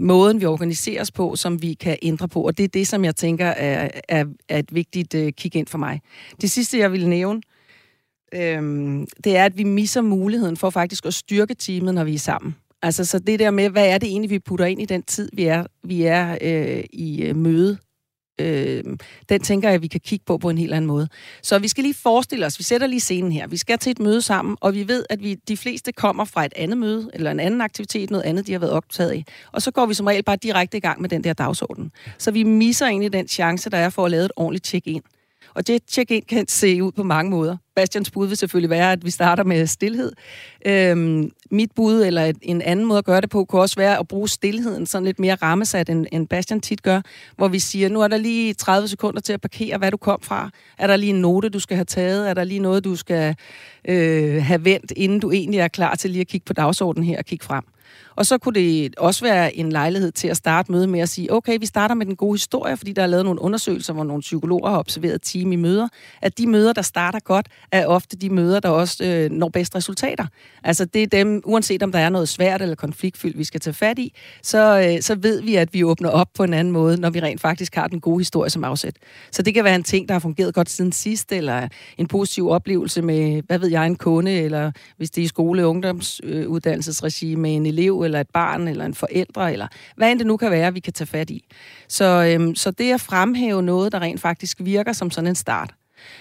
[0.00, 2.46] måden, vi organiserer os på, som vi kan ændre på.
[2.46, 5.66] Og det er det, som jeg tænker er, er, er et vigtigt øh, kig ind
[5.66, 6.00] for mig.
[6.40, 7.40] Det sidste, jeg vil nævne,
[8.34, 8.62] øh,
[9.24, 12.54] det er, at vi misser muligheden for faktisk at styrke teamet, når vi er sammen.
[12.82, 15.28] Altså, så det der med, hvad er det egentlig, vi putter ind i den tid,
[15.32, 17.78] vi er, vi er øh, i øh, møde
[18.40, 18.84] øh,
[19.28, 21.08] den tænker jeg, at vi kan kigge på på en helt anden måde.
[21.42, 23.46] Så vi skal lige forestille os, vi sætter lige scenen her.
[23.46, 26.44] Vi skal til et møde sammen, og vi ved, at vi, de fleste kommer fra
[26.44, 29.24] et andet møde, eller en anden aktivitet, noget andet, de har været optaget i.
[29.52, 31.92] Og så går vi som regel bare direkte i gang med den der dagsorden.
[32.18, 35.02] Så vi misser egentlig den chance, der er for at lave et ordentligt check-in.
[35.54, 37.56] Og det check-in kan se ud på mange måder.
[37.76, 40.12] Bastians bud vil selvfølgelig være, at vi starter med stillhed.
[40.66, 44.08] Øhm, mit bud, eller en anden måde at gøre det på, kunne også være at
[44.08, 47.00] bruge stillheden sådan lidt mere rammesat, end, end Bastian tit gør,
[47.36, 50.20] hvor vi siger, nu er der lige 30 sekunder til at parkere, hvad du kom
[50.22, 50.50] fra.
[50.78, 52.30] Er der lige en note, du skal have taget?
[52.30, 53.36] Er der lige noget, du skal
[53.88, 57.18] øh, have vendt, inden du egentlig er klar til lige at kigge på dagsordenen her
[57.18, 57.64] og kigge frem?
[58.20, 61.32] Og så kunne det også være en lejlighed til at starte mødet med at sige,
[61.32, 64.20] okay, vi starter med den gode historie, fordi der er lavet nogle undersøgelser, hvor nogle
[64.20, 65.88] psykologer har observeret team i møder,
[66.22, 69.76] at de møder, der starter godt, er ofte de møder, der også øh, når bedst
[69.76, 70.26] resultater.
[70.64, 73.74] Altså det er dem, uanset om der er noget svært eller konfliktfyldt, vi skal tage
[73.74, 77.00] fat i, så, øh, så ved vi, at vi åbner op på en anden måde,
[77.00, 78.96] når vi rent faktisk har den gode historie som afsæt.
[79.30, 82.48] Så det kan være en ting, der har fungeret godt siden sidst, eller en positiv
[82.48, 87.34] oplevelse med, hvad ved jeg, en kunde, eller hvis det er i skole- og ungdomsuddannelsesregi
[87.34, 90.50] med en elev, eller et barn, eller en forældre, eller hvad end det nu kan
[90.50, 91.44] være, vi kan tage fat i.
[91.88, 95.74] Så, øhm, så det at fremhæve noget, der rent faktisk virker som sådan en start.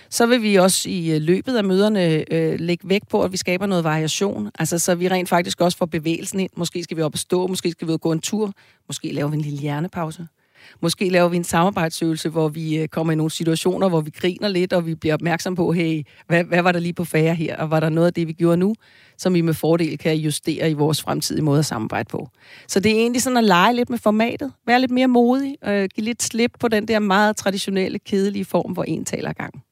[0.10, 3.38] Så vil vi også i øh, løbet af møderne øh, lægge vægt på, at vi
[3.38, 4.52] skaber noget variation.
[4.60, 6.50] Altså, så vi rent faktisk også får bevægelsen ind.
[6.56, 8.54] Måske skal vi op og stå, måske skal vi ud og gå en tur,
[8.88, 10.28] måske laver vi en lille hjernepause.
[10.82, 14.48] Måske laver vi en samarbejdsøvelse, hvor vi øh, kommer i nogle situationer, hvor vi griner
[14.48, 17.58] lidt, og vi bliver opmærksom på, hey, hvad, hvad var der lige på færre her,
[17.58, 18.76] og var der noget af det, vi gjorde nu,
[19.18, 22.30] som vi med fordel kan justere i vores fremtidige måde at samarbejde på.
[22.68, 25.90] Så det er egentlig sådan at lege lidt med formatet, være lidt mere modig, øh,
[25.96, 29.64] give lidt slip på den der meget traditionelle, kedelige form, hvor en taler gang.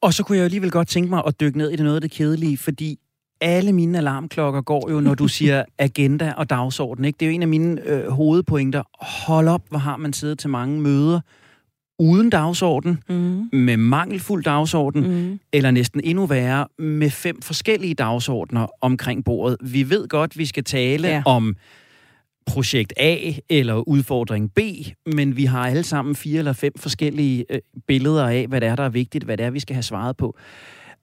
[0.00, 2.00] Og så kunne jeg alligevel godt tænke mig at dykke ned i det noget af
[2.00, 2.98] det kedelige, fordi
[3.42, 7.04] alle mine alarmklokker går jo, når du siger agenda og dagsorden.
[7.04, 7.16] Ikke?
[7.20, 8.82] Det er jo en af mine øh, hovedpointer.
[9.26, 11.20] Hold op, hvor har man siddet til mange møder
[11.98, 13.48] uden dagsorden, mm.
[13.58, 15.40] med mangelfuld dagsorden, mm.
[15.52, 19.56] eller næsten endnu værre, med fem forskellige dagsordner omkring bordet.
[19.62, 21.22] Vi ved godt, vi skal tale ja.
[21.26, 21.56] om
[22.46, 23.16] projekt A
[23.48, 24.58] eller udfordring B,
[25.06, 28.76] men vi har alle sammen fire eller fem forskellige øh, billeder af, hvad det er,
[28.76, 30.36] der er vigtigt, hvad det er, vi skal have svaret på.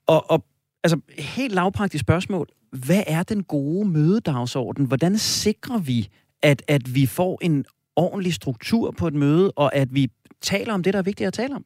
[0.08, 0.46] Og, og
[0.84, 2.48] altså, helt lavpraktisk spørgsmål.
[2.72, 4.86] Hvad er den gode mødedagsorden?
[4.86, 6.08] Hvordan sikrer vi,
[6.42, 7.66] at, at vi får en
[7.96, 10.12] ordentlig struktur på et møde, og at vi
[10.42, 11.66] taler om det, der er vigtigt at tale om?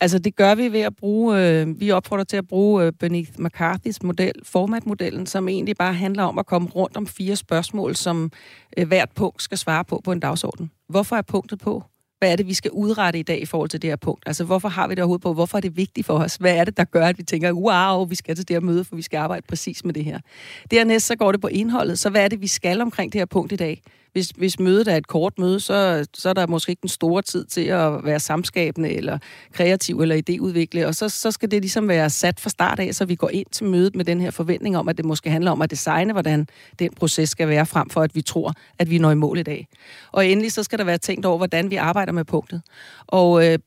[0.00, 3.30] Altså, det gør vi ved at bruge, øh, vi opfordrer til at bruge øh, Beneath
[3.30, 8.32] McCarthy's model, formatmodellen, som egentlig bare handler om at komme rundt om fire spørgsmål, som
[8.76, 10.70] øh, hvert punkt skal svare på på en dagsorden.
[10.88, 11.84] Hvorfor er punktet på?
[12.24, 14.22] Hvad er det, vi skal udrette i dag i forhold til det her punkt?
[14.26, 15.32] Altså, hvorfor har vi det overhovedet på?
[15.32, 16.36] Hvorfor er det vigtigt for os?
[16.36, 18.84] Hvad er det, der gør, at vi tænker, wow, vi skal til det her møde,
[18.84, 20.18] for vi skal arbejde præcis med det her?
[20.70, 21.98] Dernæst så går det på indholdet.
[21.98, 23.82] Så hvad er det, vi skal omkring det her punkt i dag?
[24.14, 27.22] Hvis, hvis mødet er et kort møde, så, så er der måske ikke den store
[27.22, 29.18] tid til at være samskabende eller
[29.52, 33.04] kreativ eller idéudvikle, og så, så skal det ligesom være sat fra start af, så
[33.04, 35.62] vi går ind til mødet med den her forventning om, at det måske handler om
[35.62, 36.46] at designe, hvordan
[36.78, 39.42] den proces skal være, frem for at vi tror, at vi når i mål i
[39.42, 39.68] dag.
[40.12, 42.62] Og endelig så skal der være tænkt over, hvordan vi arbejder med punktet.
[43.06, 43.58] Og øh,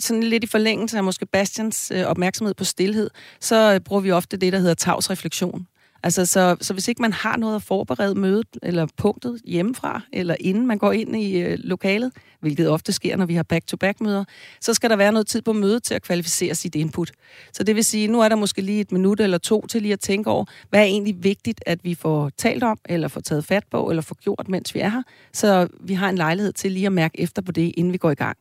[0.00, 4.10] sådan lidt i forlængelse af måske Bastians øh, opmærksomhed på stillhed, så øh, bruger vi
[4.10, 5.66] ofte det, der hedder tavsreflektion.
[6.06, 10.36] Altså, så, så hvis ikke man har noget at forberede mødet eller punktet hjemmefra, eller
[10.40, 14.24] inden man går ind i øh, lokalet, hvilket ofte sker, når vi har back-to-back-møder,
[14.60, 17.12] så skal der være noget tid på mødet til at kvalificere sit input.
[17.52, 19.92] Så det vil sige, nu er der måske lige et minut eller to til lige
[19.92, 23.44] at tænke over, hvad er egentlig vigtigt, at vi får talt om, eller får taget
[23.44, 26.72] fat på, eller får gjort, mens vi er her, så vi har en lejlighed til
[26.72, 28.36] lige at mærke efter på det, inden vi går i gang.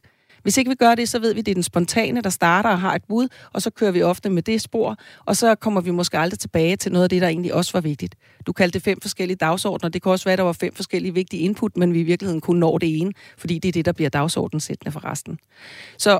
[0.45, 2.69] Hvis ikke vi gør det, så ved vi, at det er den spontane, der starter
[2.69, 5.81] og har et bud, og så kører vi ofte med det spor, og så kommer
[5.81, 8.15] vi måske aldrig tilbage til noget af det, der egentlig også var vigtigt.
[8.47, 9.89] Du kaldte det fem forskellige dagsordner.
[9.89, 12.41] Det kan også være, at der var fem forskellige vigtige input, men vi i virkeligheden
[12.41, 15.39] kun når det ene, fordi det er det, der bliver dagsordensættende for resten.
[15.98, 16.19] Så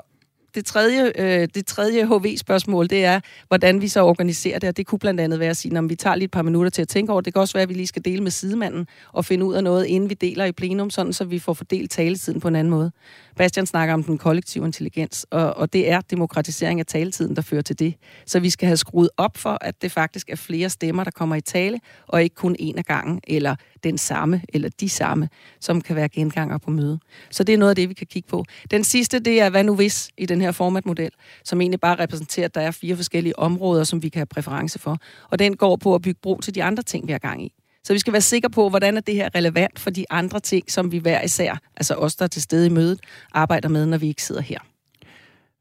[0.56, 4.88] det tredje, øh, det tredje HV-spørgsmål, det er, hvordan vi så organiserer det, og det
[4.88, 6.88] kunne blandt andet være at sige, at vi tager lige et par minutter til at
[6.88, 7.34] tænke over det.
[7.34, 9.86] kan også være, at vi lige skal dele med sidemanden og finde ud af noget,
[9.86, 12.91] inden vi deler i plenum, sådan så vi får fordelt taletiden på en anden måde.
[13.36, 17.62] Bastian snakker om den kollektive intelligens, og, og det er demokratisering af taletiden, der fører
[17.62, 17.95] til det.
[18.26, 21.36] Så vi skal have skruet op for, at det faktisk er flere stemmer, der kommer
[21.36, 25.29] i tale, og ikke kun en af gangen, eller den samme eller de samme,
[25.59, 26.99] som kan være genganger på møde.
[27.31, 28.45] Så det er noget af det, vi kan kigge på.
[28.71, 31.11] Den sidste, det er hvad nu hvis i den her formatmodel,
[31.43, 34.79] som egentlig bare repræsenterer, at der er fire forskellige områder, som vi kan have præference
[34.79, 34.97] for.
[35.29, 37.53] Og den går på at bygge bro til de andre ting, vi har gang i.
[37.83, 40.71] Så vi skal være sikre på, hvordan er det her relevant for de andre ting,
[40.71, 42.99] som vi hver især, altså os, der er til stede i mødet,
[43.33, 44.59] arbejder med, når vi ikke sidder her.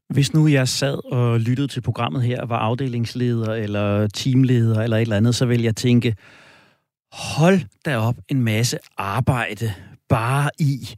[0.09, 5.01] Hvis nu jeg sad og lyttede til programmet her, var afdelingsleder eller teamleder eller et
[5.01, 6.15] eller andet, så ville jeg tænke,
[7.15, 9.73] hold da op en masse arbejde
[10.09, 10.89] bare i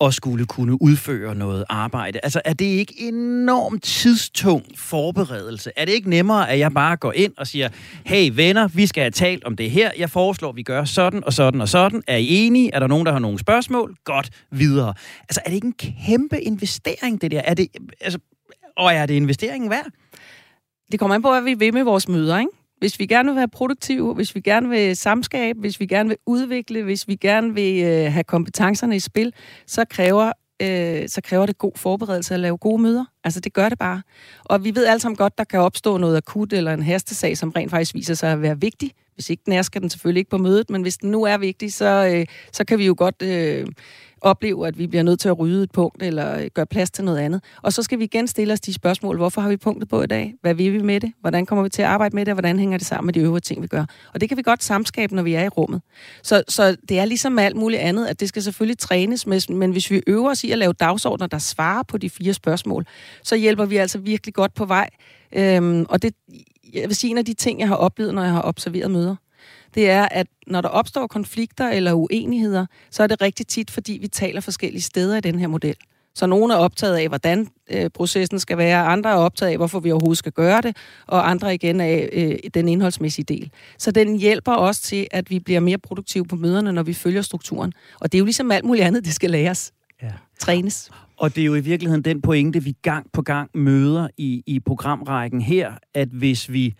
[0.00, 2.20] at skulle kunne udføre noget arbejde.
[2.22, 5.70] Altså, er det ikke enormt tidstung forberedelse?
[5.76, 7.68] Er det ikke nemmere, at jeg bare går ind og siger,
[8.06, 9.90] hey venner, vi skal have talt om det her.
[9.98, 12.02] Jeg foreslår, at vi gør sådan og sådan og sådan.
[12.06, 12.70] Er I enige?
[12.74, 13.96] Er der nogen, der har nogle spørgsmål?
[14.04, 14.94] Godt, videre.
[15.20, 17.40] Altså, er det ikke en kæmpe investering, det der?
[17.40, 17.68] Er det,
[18.00, 18.18] altså,
[18.76, 19.86] og er det investeringen værd?
[20.92, 22.50] Det kommer an på, hvad vi vil med vores møder, ikke?
[22.78, 26.18] Hvis vi gerne vil være produktive, hvis vi gerne vil samskabe, hvis vi gerne vil
[26.26, 29.32] udvikle, hvis vi gerne vil øh, have kompetencerne i spil,
[29.66, 33.04] så kræver, øh, så kræver det god forberedelse at lave gode møder.
[33.24, 34.02] Altså, det gør det bare.
[34.44, 37.50] Og vi ved alle sammen godt, der kan opstå noget akut eller en hastesag, som
[37.50, 38.92] rent faktisk viser sig at være vigtig.
[39.14, 41.38] Hvis ikke den er, skal den selvfølgelig ikke på mødet, men hvis den nu er
[41.38, 43.66] vigtig, så, øh, så kan vi jo godt øh,
[44.20, 47.04] opleve, at vi bliver nødt til at rydde et punkt eller øh, gøre plads til
[47.04, 47.44] noget andet.
[47.62, 50.06] Og så skal vi igen stille os de spørgsmål, hvorfor har vi punktet på i
[50.06, 50.34] dag?
[50.42, 51.12] Hvad vil vi med det?
[51.20, 52.32] Hvordan kommer vi til at arbejde med det?
[52.32, 53.84] Og hvordan hænger det sammen med de øvrige ting, vi gør?
[54.14, 55.82] Og det kan vi godt samskabe, når vi er i rummet.
[56.22, 59.54] Så, så det er ligesom med alt muligt andet, at det skal selvfølgelig trænes, med,
[59.54, 62.86] men hvis vi øver os i at lave dagsordner, der svarer på de fire spørgsmål,
[63.22, 64.90] så hjælper vi altså virkelig godt på vej.
[65.32, 66.14] Øhm, og det,
[66.74, 69.16] jeg vil sige, en af de ting, jeg har oplevet, når jeg har observeret møder,
[69.76, 73.98] det er, at når der opstår konflikter eller uenigheder, så er det rigtig tit, fordi
[74.00, 75.76] vi taler forskellige steder i den her model.
[76.14, 79.80] Så nogle er optaget af, hvordan øh, processen skal være, andre er optaget af, hvorfor
[79.80, 83.50] vi overhovedet skal gøre det, og andre igen af øh, den indholdsmæssige del.
[83.78, 87.22] Så den hjælper os til, at vi bliver mere produktive på møderne, når vi følger
[87.22, 87.72] strukturen.
[88.00, 89.72] Og det er jo ligesom alt muligt andet, det skal læres.
[90.02, 90.12] Ja.
[90.38, 90.90] Trænes.
[91.16, 94.60] Og det er jo i virkeligheden den pointe, vi gang på gang møder i, i
[94.60, 96.74] programrækken her, at hvis vi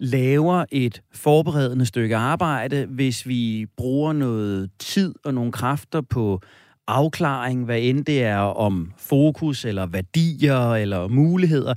[0.00, 6.40] laver et forberedende stykke arbejde, hvis vi bruger noget tid og nogle kræfter på
[6.86, 11.74] afklaring, hvad end det er om fokus eller værdier eller muligheder,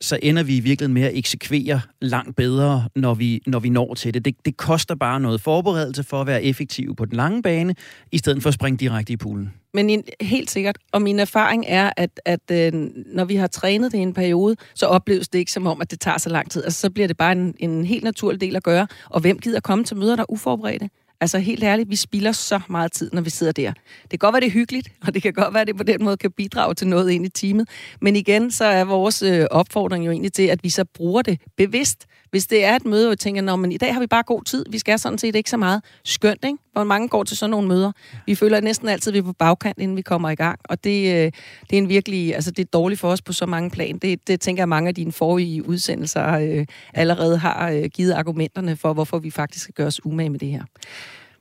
[0.00, 3.94] så ender vi i virkeligheden med at eksekvere langt bedre, når vi, når vi når
[3.94, 4.24] til det.
[4.24, 4.34] det.
[4.44, 7.74] Det koster bare noget forberedelse for at være effektiv på den lange bane,
[8.12, 9.52] i stedet for at springe direkte i poolen.
[9.74, 12.72] Men helt sikkert, og min erfaring er, at, at øh,
[13.06, 15.90] når vi har trænet det i en periode, så opleves det ikke som om, at
[15.90, 16.64] det tager så lang tid.
[16.64, 18.86] Altså, så bliver det bare en, en helt naturlig del at gøre.
[19.10, 20.88] Og hvem gider komme til møder, der er uforberedte?
[21.20, 23.72] Altså helt ærligt, vi spilder så meget tid, når vi sidder der.
[24.02, 25.82] Det kan godt være, det er hyggeligt, og det kan godt være, at det på
[25.82, 27.68] den måde kan bidrage til noget ind i teamet.
[28.00, 31.40] Men igen, så er vores øh, opfordring jo egentlig til, at vi så bruger det
[31.56, 32.06] bevidst.
[32.30, 34.44] Hvis det er et møde, hvor vi tænker, at i dag har vi bare god
[34.44, 35.82] tid, vi skal sådan set ikke så meget.
[36.04, 36.58] Skønt, ikke?
[36.76, 37.92] Hvor mange går til sådan nogle møder.
[38.26, 40.60] Vi føler næsten altid, at vi er på bagkant, inden vi kommer i gang.
[40.64, 41.32] Og det, øh,
[41.70, 43.98] det er en virkelig, altså det er dårligt for os på så mange plan.
[43.98, 48.76] Det, det tænker jeg, mange af dine forrige udsendelser øh, allerede har øh, givet argumenterne
[48.76, 50.62] for, hvorfor vi faktisk skal gøre os umage med det her.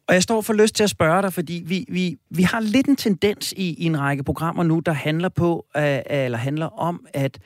[0.08, 2.88] Og jeg står for lyst til at spørge dig, fordi vi, vi, vi har lidt
[2.88, 7.06] en tendens i, i en række programmer nu, der handler på, øh, eller handler om,
[7.14, 7.40] at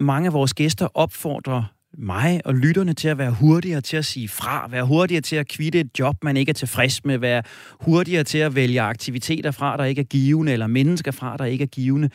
[0.00, 4.28] mange af vores gæster opfordrer mig og lytterne til at være hurtigere til at sige
[4.28, 7.42] fra, være hurtigere til at kvitte et job, man ikke er tilfreds med, være
[7.80, 11.62] hurtigere til at vælge aktiviteter fra, der ikke er givende, eller mennesker fra, der ikke
[11.62, 12.10] er givende.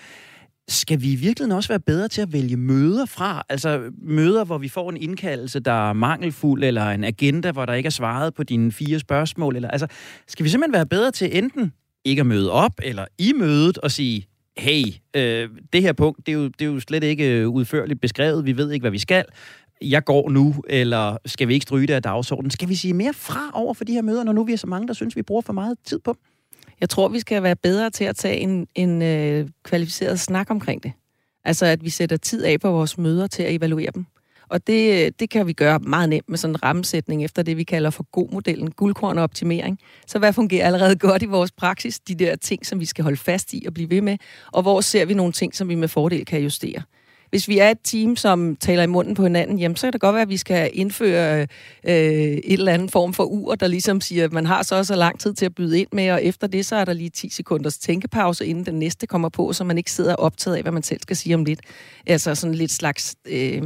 [0.67, 3.43] Skal vi i virkeligheden også være bedre til at vælge møder fra?
[3.49, 7.73] Altså møder, hvor vi får en indkaldelse, der er mangelfuld, eller en agenda, hvor der
[7.73, 9.55] ikke er svaret på dine fire spørgsmål?
[9.55, 9.87] Eller, altså,
[10.27, 11.73] skal vi simpelthen være bedre til enten
[12.05, 14.27] ikke at møde op, eller i mødet og sige,
[14.57, 14.83] hey,
[15.15, 18.45] øh, det her punkt, det er, jo, det er jo slet ikke øh, udførligt beskrevet,
[18.45, 19.25] vi ved ikke, hvad vi skal
[19.81, 22.51] jeg går nu, eller skal vi ikke stryge det af dagsordenen?
[22.51, 24.67] Skal vi sige mere fra over for de her møder, når nu vi er så
[24.67, 26.15] mange, der synes, vi bruger for meget tid på
[26.81, 30.83] Jeg tror, vi skal være bedre til at tage en, en øh, kvalificeret snak omkring
[30.83, 30.91] det.
[31.45, 34.05] Altså, at vi sætter tid af på vores møder til at evaluere dem.
[34.49, 37.63] Og det, det kan vi gøre meget nemt med sådan en rammesætning efter det, vi
[37.63, 39.79] kalder for god-modellen, guldkorn og optimering.
[40.07, 41.99] Så hvad fungerer allerede godt i vores praksis?
[41.99, 44.17] De der ting, som vi skal holde fast i og blive ved med.
[44.51, 46.81] Og hvor ser vi nogle ting, som vi med fordel kan justere?
[47.29, 50.01] Hvis vi er et team, som taler i munden på hinanden, jamen, så kan det
[50.01, 51.47] godt være, at vi skal indføre
[51.83, 54.95] øh, et eller andet form for ur, der ligesom siger, at man har så også
[54.95, 57.29] lang tid til at byde ind med, og efter det, så er der lige 10
[57.29, 60.83] sekunders tænkepause, inden den næste kommer på, så man ikke sidder optaget af, hvad man
[60.83, 61.59] selv skal sige om lidt.
[62.07, 63.15] Altså sådan lidt slags...
[63.25, 63.61] Øh,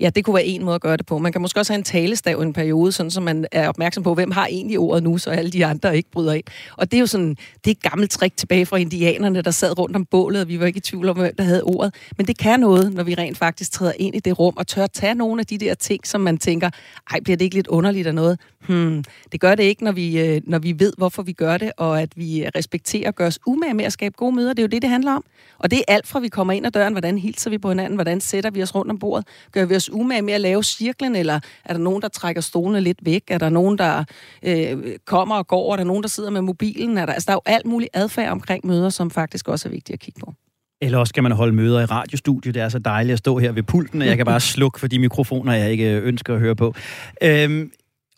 [0.00, 1.18] ja, det kunne være en måde at gøre det på.
[1.18, 4.02] Man kan måske også have en talestav i en periode, sådan så man er opmærksom
[4.02, 6.44] på, hvem har egentlig ordet nu, så alle de andre ikke bryder ind.
[6.76, 9.78] Og det er jo sådan, det er et gammelt trick tilbage fra indianerne, der sad
[9.78, 11.94] rundt om bålet, og vi var ikke i tvivl om, hvem der havde ordet.
[12.16, 14.86] Men det kan noget, når vi rent faktisk træder ind i det rum og tør
[14.86, 16.70] tage nogle af de der ting, som man tænker,
[17.10, 18.40] ej, bliver det ikke lidt underligt af noget?
[18.66, 21.72] Hmm, det gør det ikke, når vi, øh, når vi ved, hvorfor vi gør det,
[21.76, 24.48] og at vi respekterer og gør os umage med at skabe gode møder.
[24.48, 25.24] Det er jo det, det handler om.
[25.58, 27.94] Og det er alt fra, vi kommer ind ad døren, hvordan hilser vi på hinanden,
[27.94, 31.16] hvordan sætter vi os rundt om bordet, gør vi os umage med at lave cirklen,
[31.16, 34.04] eller er der nogen, der trækker stolene lidt væk, er der nogen, der
[34.42, 37.32] øh, kommer og går, er der nogen, der sidder med mobilen, er der, altså der
[37.32, 40.34] er jo alt muligt adfærd omkring møder, som faktisk også er vigtigt at kigge på.
[40.82, 42.54] Eller også skal man holde møder i radiostudiet.
[42.54, 44.86] Det er så dejligt at stå her ved pulten, og jeg kan bare slukke for
[44.86, 46.74] de mikrofoner, jeg ikke ønsker at høre på.
[47.22, 47.70] Øhm,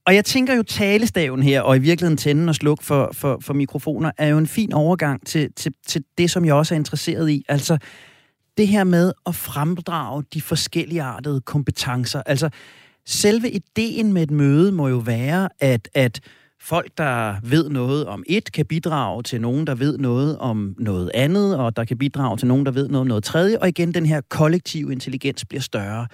[0.06, 3.54] og jeg tænker jo, talestaven her, og i virkeligheden tænde og slukke for, for, for
[3.54, 7.30] mikrofoner, er jo en fin overgang til, til, til det, som jeg også er interesseret
[7.30, 7.44] i.
[7.48, 7.78] Altså
[8.56, 12.22] det her med at fremdrage de forskellige artede kompetencer.
[12.26, 12.48] Altså
[13.06, 16.20] selve ideen med et møde må jo være, at, at
[16.64, 21.10] folk, der ved noget om et, kan bidrage til nogen, der ved noget om noget
[21.14, 23.94] andet, og der kan bidrage til nogen, der ved noget om noget tredje, og igen,
[23.94, 26.06] den her kollektive intelligens bliver større.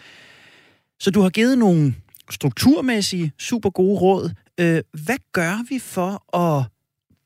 [1.00, 1.94] Så du har givet nogle
[2.30, 4.30] strukturmæssige, super gode råd.
[4.60, 6.64] Øh, hvad gør vi for at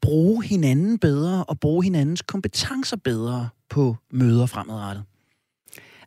[0.03, 5.05] bruge hinanden bedre og bruge hinandens kompetencer bedre på møder fremadrettet?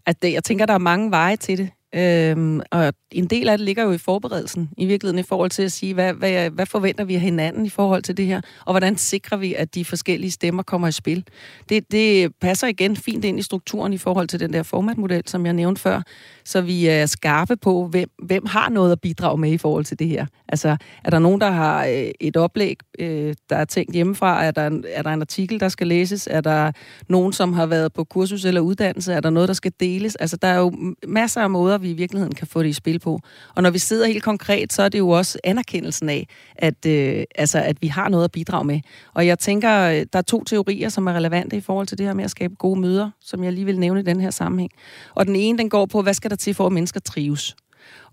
[0.06, 1.70] At det, jeg tænker, der er mange veje til det.
[1.98, 5.64] Øhm, og en del af det ligger jo i forberedelsen, i virkeligheden i forhold til
[5.64, 8.74] at sige, hvad, hvad, hvad forventer vi af hinanden i forhold til det her, og
[8.74, 11.24] hvordan sikrer vi, at de forskellige stemmer kommer i spil.
[11.70, 15.46] Det, det passer igen fint ind i strukturen i forhold til den der formatmodel, som
[15.46, 16.02] jeg nævnte før,
[16.46, 20.00] så vi er skarpe på, hvem, hvem har noget at bidrage med i forhold til
[20.00, 20.26] det her.
[20.48, 24.44] Altså, er der nogen, der har øh, et oplæg, øh, der er tænkt hjemmefra?
[24.44, 26.28] Er der, en, er der en artikel, der skal læses?
[26.32, 26.72] Er der
[27.10, 29.14] nogen, som har været på kursus eller uddannelse?
[29.14, 30.16] Er der noget, der skal deles?
[30.16, 33.00] Altså, der er jo masser af måder, vi i virkeligheden kan få det i spil
[33.00, 33.20] på.
[33.56, 37.24] Og når vi sidder helt konkret, så er det jo også anerkendelsen af, at, øh,
[37.36, 38.80] altså, at vi har noget at bidrage med.
[39.14, 42.06] Og jeg tænker, øh, der er to teorier, som er relevante i forhold til det
[42.06, 44.72] her med at skabe gode møder, som jeg lige vil nævne i den her sammenhæng.
[45.16, 47.56] Og den ene, den går på, hvad skal der til for, at mennesker trives?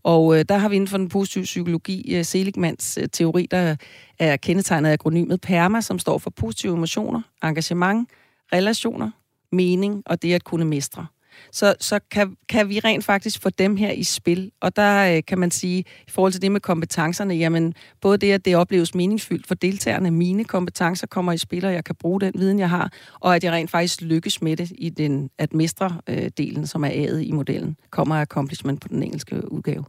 [0.02, 3.76] Og øh, der har vi inden for den positive psykologi øh, Seligmans øh, teori, der
[4.18, 8.08] er kendetegnet af akronymet PERMA, som står for positive emotioner, engagement,
[8.52, 9.10] relationer,
[9.52, 11.06] mening og det at kunne mestre
[11.52, 14.50] så, så kan, kan vi rent faktisk få dem her i spil.
[14.60, 18.32] Og der øh, kan man sige, i forhold til det med kompetencerne, jamen både det,
[18.32, 22.20] at det opleves meningsfyldt for deltagerne, mine kompetencer kommer i spil, og jeg kan bruge
[22.20, 25.54] den viden, jeg har, og at jeg rent faktisk lykkes med det i den at
[25.54, 29.84] mestre øh, delen, som er A'et i modellen, kommer accomplishment på den engelske udgave.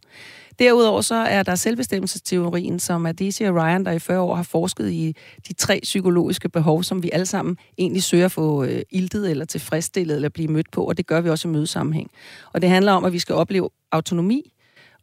[0.60, 4.44] Derudover så er der selvbestemmelsesteorien, som er Daisy og Ryan, der i 40 år har
[4.44, 5.16] forsket i
[5.48, 9.46] de tre psykologiske behov, som vi alle sammen egentlig søger at få øh, iltet eller
[9.46, 12.12] tilfredsstillet eller blive mødt på, og det gør vi også i mødesammenhæng.
[12.54, 14.52] Og det handler om, at vi skal opleve autonomi,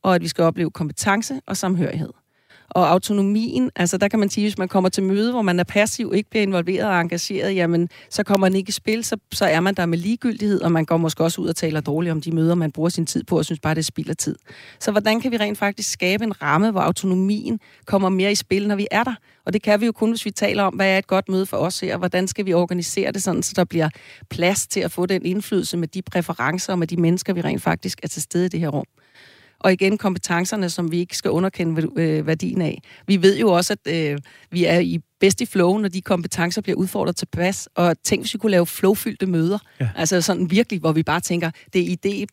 [0.02, 2.21] og at vi skal opleve kompetence og samhørighed.
[2.74, 5.64] Og autonomien, altså der kan man sige, hvis man kommer til møde, hvor man er
[5.64, 9.44] passiv, ikke bliver involveret og engageret, jamen så kommer man ikke i spil, så, så
[9.44, 12.20] er man der med ligegyldighed, og man går måske også ud og taler dårligt om
[12.20, 14.36] de møder, man bruger sin tid på, og synes bare, det spilder tid.
[14.80, 18.68] Så hvordan kan vi rent faktisk skabe en ramme, hvor autonomien kommer mere i spil,
[18.68, 19.14] når vi er der?
[19.46, 21.46] Og det kan vi jo kun, hvis vi taler om, hvad er et godt møde
[21.46, 23.88] for os her, og hvordan skal vi organisere det sådan, så der bliver
[24.30, 27.62] plads til at få den indflydelse med de præferencer og med de mennesker, vi rent
[27.62, 28.86] faktisk er til stede i det her rum
[29.64, 32.82] og igen kompetencerne, som vi ikke skal underkende øh, værdien af.
[33.06, 34.18] Vi ved jo også, at øh,
[34.50, 38.22] vi er i bedst i flow, når de kompetencer bliver udfordret til pas, og tænk,
[38.22, 39.58] hvis vi kunne lave flowfyldte møder.
[39.80, 39.88] Ja.
[39.96, 42.26] Altså sådan virkelig, hvor vi bare tænker, det er idé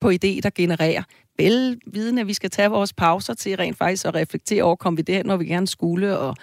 [0.00, 1.02] på idé, der genererer.
[1.38, 5.02] Velvidende, at vi skal tage vores pauser til rent faktisk at reflektere over, kom vi
[5.02, 6.36] derhen, når vi gerne skulle, og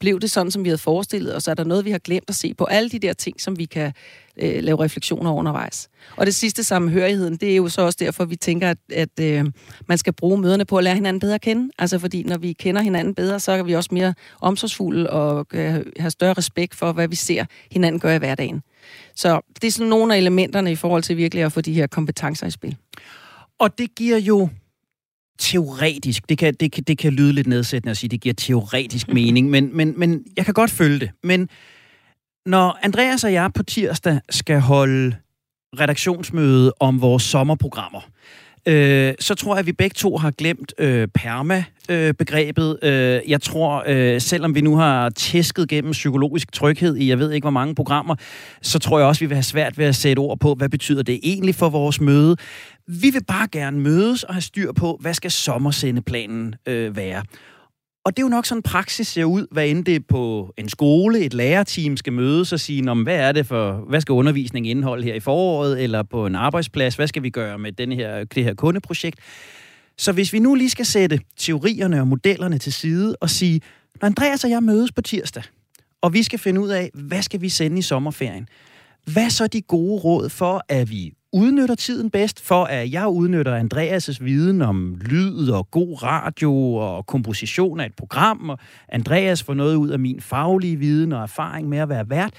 [0.00, 1.48] blev det sådan, som vi havde forestillet os?
[1.48, 2.64] Er der noget, vi har glemt at se på?
[2.64, 3.92] Alle de der ting, som vi kan
[4.36, 5.88] øh, lave refleksioner undervejs.
[6.16, 9.44] Og det sidste sammenhørigheden, det er jo så også derfor, vi tænker, at, at øh,
[9.86, 11.70] man skal bruge møderne på at lære hinanden bedre at kende.
[11.78, 15.84] Altså fordi, når vi kender hinanden bedre, så er vi også mere omsorgsfulde og øh,
[15.98, 18.62] have større respekt for, hvad vi ser hinanden gøre i hverdagen.
[19.14, 21.86] Så det er sådan nogle af elementerne i forhold til virkelig at få de her
[21.86, 22.76] kompetencer i spil.
[23.58, 24.48] Og det giver jo
[25.38, 29.08] teoretisk, det kan, det, kan, det kan lyde lidt nedsættende at sige, det giver teoretisk
[29.18, 31.10] mening, men, men, men jeg kan godt følge det.
[31.22, 31.48] Men
[32.46, 35.16] når Andreas og jeg på tirsdag skal holde
[35.80, 38.00] redaktionsmøde om vores sommerprogrammer,
[38.66, 42.78] øh, så tror jeg, at vi begge to har glemt øh, PERMA-begrebet.
[42.82, 47.32] Øh, jeg tror, øh, selvom vi nu har tæsket gennem psykologisk tryghed i jeg ved
[47.32, 48.14] ikke hvor mange programmer,
[48.62, 51.02] så tror jeg også, vi vil have svært ved at sætte ord på, hvad betyder
[51.02, 52.36] det egentlig for vores møde.
[52.86, 57.22] Vi vil bare gerne mødes og have styr på, hvad skal sommersendeplanen øh, være.
[58.04, 60.68] Og det er jo nok sådan, praksis ser ud, hvad end det er på en
[60.68, 65.04] skole, et lærerteam skal mødes og sige, hvad er det for, hvad skal undervisning indeholde
[65.04, 68.44] her i foråret, eller på en arbejdsplads, hvad skal vi gøre med den her, det
[68.44, 69.18] her kundeprojekt.
[69.98, 73.60] Så hvis vi nu lige skal sætte teorierne og modellerne til side og sige,
[74.00, 75.42] når Andreas og jeg mødes på tirsdag,
[76.02, 78.48] og vi skal finde ud af, hvad skal vi sende i sommerferien,
[79.04, 83.60] Hvad så de gode råd for, at vi udnytter tiden bedst, for at jeg udnytter
[83.60, 88.58] Andreas' viden om lyd og god radio og komposition af et program, og
[88.88, 92.34] Andreas får noget ud af min faglige viden og erfaring med at være vært.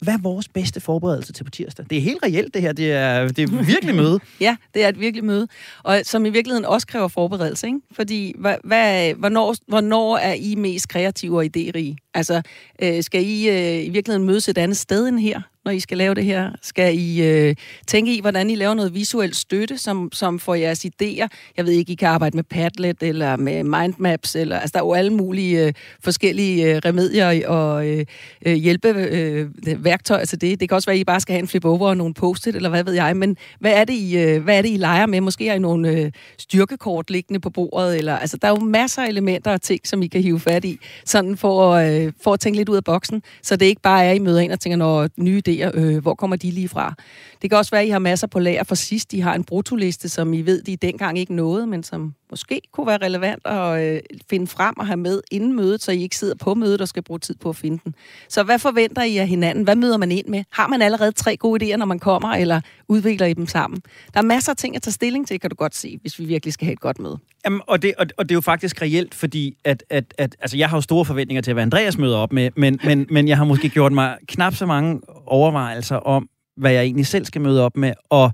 [0.00, 1.86] Hvad er vores bedste forberedelse til på tirsdag?
[1.90, 2.72] Det er helt reelt, det her.
[2.72, 4.20] Det er, det er virkelig møde.
[4.40, 5.48] ja, det er et virkelig møde.
[5.82, 7.80] Og som i virkeligheden også kræver forberedelse, ikke?
[7.92, 12.10] Fordi, hvad, hvad, hvornår, hvornår er I mest kreative og idérige?
[12.14, 12.42] Altså,
[12.82, 15.40] øh, skal I øh, i virkeligheden mødes et andet sted end her?
[15.64, 16.50] Når I skal lave det her?
[16.62, 17.54] Skal I øh,
[17.86, 21.26] tænke i, hvordan I laver noget visuelt støtte, som, som får jeres idéer?
[21.56, 24.84] Jeg ved ikke, I kan arbejde med Padlet eller med mindmaps, eller, altså der er
[24.84, 28.04] jo alle mulige øh, forskellige øh, remedier og øh,
[28.46, 29.48] øh, hjælpe øh,
[29.84, 30.60] værktøjer til det.
[30.60, 32.56] Det kan også være, at I bare skal have en flip over og nogle post-it,
[32.56, 33.16] eller hvad ved jeg.
[33.16, 35.20] Men hvad er det, I, øh, hvad er det, I leger med?
[35.20, 39.02] Måske har I nogle øh, styrkekort liggende på bordet, eller altså der er jo masser
[39.02, 42.40] af elementer og ting, som I kan hive fat i, sådan for, øh, for at
[42.40, 44.60] tænke lidt ud af boksen, så det ikke bare er, at I møder ind og
[44.60, 46.94] tænker, når nye idéer vurdere, øh, hvor kommer de lige fra.
[47.42, 49.12] Det kan også være, at I har masser på lager for sidst.
[49.12, 52.86] I har en brutoliste, som I ved, de dengang ikke nåede, men som måske kunne
[52.86, 56.34] være relevant at øh, finde frem og have med inden mødet, så I ikke sidder
[56.34, 57.94] på mødet og skal bruge tid på at finde den.
[58.28, 59.64] Så hvad forventer I af hinanden?
[59.64, 60.44] Hvad møder man ind med?
[60.50, 63.82] Har man allerede tre gode idéer, når man kommer, eller udvikler I dem sammen?
[64.14, 66.24] Der er masser af ting at tage stilling til, kan du godt se, hvis vi
[66.24, 67.18] virkelig skal have et godt møde.
[67.44, 70.56] Jamen, og, det, og, og det er jo faktisk reelt, fordi at, at, at, altså,
[70.56, 73.36] jeg har jo store forventninger til, hvad Andreas møder op med, men, men, men jeg
[73.36, 77.62] har måske gjort mig knap så mange overvejelser om, hvad jeg egentlig selv skal møde
[77.62, 78.32] op med, og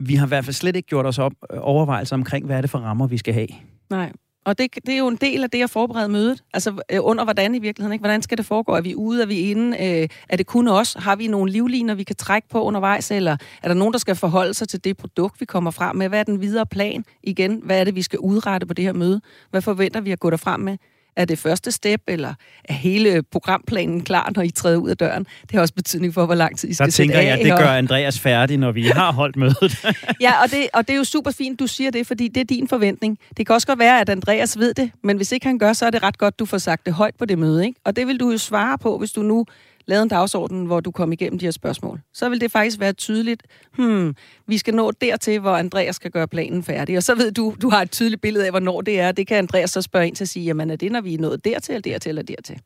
[0.00, 2.60] vi har i hvert fald slet ikke gjort os op øh, overvejelser omkring, hvad er
[2.60, 3.48] det for rammer, vi skal have.
[3.90, 4.12] Nej.
[4.44, 6.44] Og det, det er jo en del af det at forberede mødet.
[6.54, 7.92] Altså øh, under hvordan i virkeligheden.
[7.92, 8.02] Ikke?
[8.02, 8.72] Hvordan skal det foregå?
[8.72, 9.22] Er vi ude?
[9.22, 9.76] Er vi inde?
[10.02, 10.96] Øh, er det kun os?
[10.98, 13.10] Har vi nogle livliner, vi kan trække på undervejs?
[13.10, 16.08] Eller er der nogen, der skal forholde sig til det produkt, vi kommer frem med?
[16.08, 17.60] Hvad er den videre plan igen?
[17.64, 19.20] Hvad er det, vi skal udrette på det her møde?
[19.50, 20.76] Hvad forventer vi at gå derfra med?
[21.16, 22.34] Er det første step, eller
[22.64, 25.26] er hele programplanen klar, når I træder ud af døren?
[25.42, 27.44] Det har også betydning for, hvor lang tid I skal Der tænker af, jeg, at
[27.44, 29.84] det gør Andreas færdig, når vi har holdt mødet.
[30.20, 32.44] ja, og det, og det er jo super fint, du siger det, fordi det er
[32.44, 33.18] din forventning.
[33.36, 35.86] Det kan også godt være, at Andreas ved det, men hvis ikke han gør, så
[35.86, 37.66] er det ret godt, du får sagt det højt på det møde.
[37.66, 37.80] Ikke?
[37.84, 39.46] Og det vil du jo svare på, hvis du nu
[39.90, 42.92] lavet en dagsorden, hvor du kom igennem de her spørgsmål, så vil det faktisk være
[42.92, 43.42] tydeligt,
[43.76, 44.14] hmm,
[44.46, 46.96] vi skal nå dertil, hvor Andreas skal gøre planen færdig.
[46.96, 49.12] Og så ved du, du har et tydeligt billede af, hvornår det er.
[49.12, 51.18] Det kan Andreas så spørge ind til at sige, jamen er det, når vi er
[51.18, 52.60] nået dertil, eller dertil, eller dertil?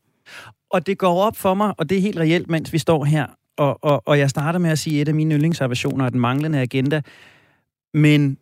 [0.69, 3.25] Og det går op for mig, og det er helt reelt, mens vi står her,
[3.57, 6.19] og, og, og jeg starter med at sige, at et af mine yndlingsobservationer er den
[6.19, 7.01] manglende agenda.
[7.93, 8.37] Men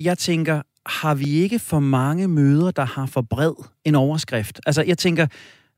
[0.00, 3.52] jeg tænker, har vi ikke for mange møder, der har for bred
[3.84, 4.60] en overskrift?
[4.66, 5.26] Altså, jeg tænker,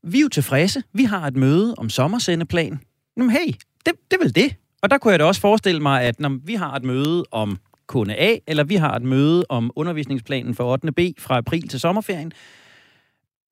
[0.07, 0.83] vi er jo tilfredse.
[0.93, 2.81] Vi har et møde om sommersendeplan.
[3.17, 3.47] Jamen hey,
[3.87, 4.57] det, det er vel det.
[4.83, 7.59] Og der kunne jeg da også forestille mig, at når vi har et møde om
[7.87, 10.93] kunde A, eller vi har et møde om undervisningsplanen for 8.
[10.93, 12.33] B fra april til sommerferien,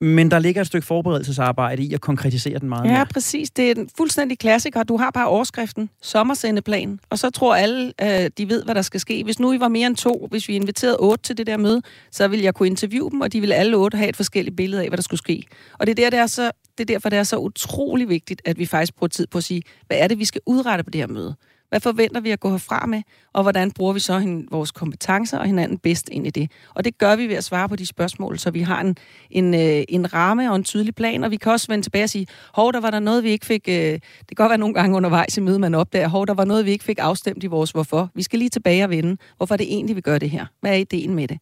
[0.02, 3.06] men der ligger et stykke forberedelsesarbejde i at konkretisere den meget Ja, mere.
[3.06, 3.50] præcis.
[3.50, 4.82] Det er en fuldstændig klassiker.
[4.82, 9.00] Du har bare overskriften, sommersendeplan, og så tror alle, øh, de ved, hvad der skal
[9.00, 9.24] ske.
[9.24, 11.82] Hvis nu I var mere end to, hvis vi inviterede otte til det der møde,
[12.10, 14.82] så ville jeg kunne interviewe dem, og de ville alle otte have et forskelligt billede
[14.82, 15.42] af, hvad der skulle ske.
[15.78, 18.42] Og det er, der, det er, så, det er derfor, det er så utrolig vigtigt,
[18.44, 20.90] at vi faktisk bruger tid på at sige, hvad er det, vi skal udrette på
[20.90, 21.34] det her møde?
[21.72, 23.02] Hvad forventer vi at gå herfra med,
[23.32, 26.50] og hvordan bruger vi så hin, vores kompetencer og hinanden bedst ind i det?
[26.74, 28.96] Og det gør vi ved at svare på de spørgsmål, så vi har en,
[29.30, 32.10] en, øh, en ramme og en tydelig plan, og vi kan også vende tilbage og
[32.10, 33.68] sige, hov, der var der noget, vi ikke fik...
[33.68, 36.44] Øh, det kan godt være nogle gange undervejs i mødet, man opdager, hov, der var
[36.44, 38.10] noget, vi ikke fik afstemt i vores hvorfor.
[38.14, 39.16] Vi skal lige tilbage og vende.
[39.36, 40.46] Hvorfor er det egentlig, vi gør det her?
[40.60, 41.38] Hvad er ideen med det?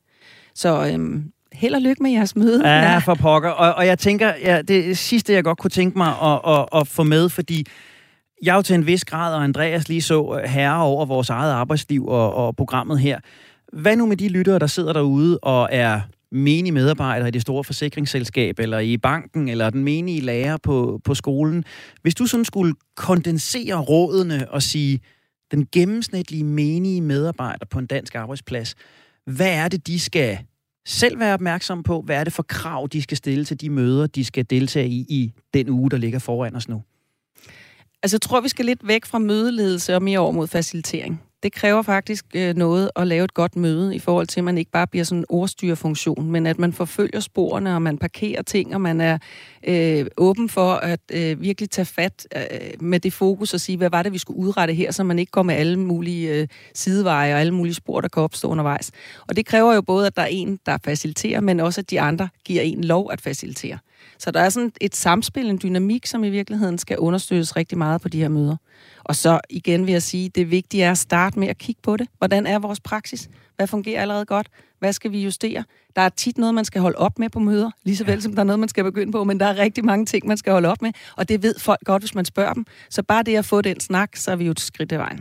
[0.55, 2.69] Så øhm, held og lykke med jeres møde.
[2.69, 3.51] Ja, for pokker.
[3.51, 6.89] Og, og jeg tænker, ja, det sidste, jeg godt kunne tænke mig at, at, at
[6.89, 7.67] få med, fordi
[8.43, 11.31] jeg er jo til en vis grad, og Andreas lige så øh, herre over vores
[11.31, 13.21] eget arbejdsliv og, og programmet her.
[13.73, 16.01] Hvad nu med de lyttere, der sidder derude og er
[16.33, 21.15] menige medarbejdere i det store forsikringsselskab, eller i banken, eller den menige lærer på, på
[21.15, 21.65] skolen.
[22.03, 25.01] Hvis du sådan skulle kondensere rådene og sige,
[25.51, 28.75] den gennemsnitlige menige medarbejder på en dansk arbejdsplads,
[29.27, 30.39] hvad er det, de skal
[30.87, 32.01] selv være opmærksom på?
[32.01, 35.07] Hvad er det for krav, de skal stille til de møder, de skal deltage i
[35.09, 36.83] i den uge, der ligger foran os nu?
[38.03, 41.23] Altså, jeg tror, vi skal lidt væk fra mødeledelse og mere over mod facilitering.
[41.43, 44.59] Det kræver faktisk øh, noget at lave et godt møde i forhold til, at man
[44.59, 48.75] ikke bare bliver sådan en ordstyrfunktion, men at man forfølger sporene, og man parkerer ting,
[48.75, 49.19] og man er
[49.67, 52.43] øh, åben for at øh, virkelig tage fat øh,
[52.81, 55.33] med det fokus og sige, hvad var det, vi skulle udrette her, så man ikke
[55.33, 58.91] går med alle mulige øh, sideveje og alle mulige spor, der kan opstå undervejs.
[59.29, 62.01] Og det kræver jo både, at der er en, der faciliterer, men også at de
[62.01, 63.79] andre giver en lov at facilitere.
[64.19, 68.01] Så der er sådan et samspil, en dynamik, som i virkeligheden skal understøttes rigtig meget
[68.01, 68.57] på de her møder.
[69.05, 71.97] Og så igen vil jeg sige, det vigtige er at starte med at kigge på
[71.97, 72.09] det.
[72.19, 73.31] Hvordan er vores praksis?
[73.57, 74.49] Hvad fungerer allerede godt?
[74.79, 75.65] Hvad skal vi justere?
[75.97, 78.33] Der er tit noget, man skal holde op med på møder, lige så vel som
[78.33, 80.53] der er noget, man skal begynde på, men der er rigtig mange ting, man skal
[80.53, 82.67] holde op med, og det ved folk godt, hvis man spørger dem.
[82.91, 85.21] Så bare det at få den snak, så er vi jo et skridt af vejen.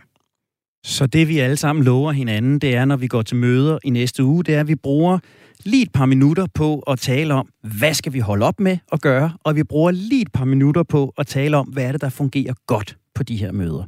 [0.84, 3.90] Så det vi alle sammen lover hinanden, det er, når vi går til møder i
[3.90, 5.20] næste uge, det er, at vi bruger
[5.66, 9.02] lige et par minutter på at tale om, hvad skal vi holde op med at
[9.02, 12.02] gøre, og vi bruger lige et par minutter på at tale om, hvad er det,
[12.02, 13.84] der fungerer godt på de her møder.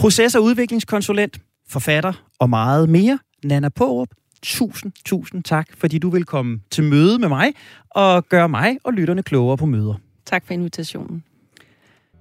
[0.00, 4.08] Proces- og udviklingskonsulent, forfatter og meget mere, Nana Pårup,
[4.42, 7.52] tusind, tusind tak, fordi du vil komme til møde med mig
[7.90, 9.94] og gøre mig og lytterne klogere på møder.
[10.26, 11.22] Tak for invitationen.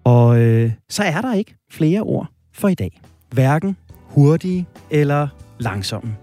[0.04, 3.02] Og øh, så er der ikke flere ord for i dag.
[3.32, 5.28] Hverken hurtige eller
[5.60, 6.16] langsomme.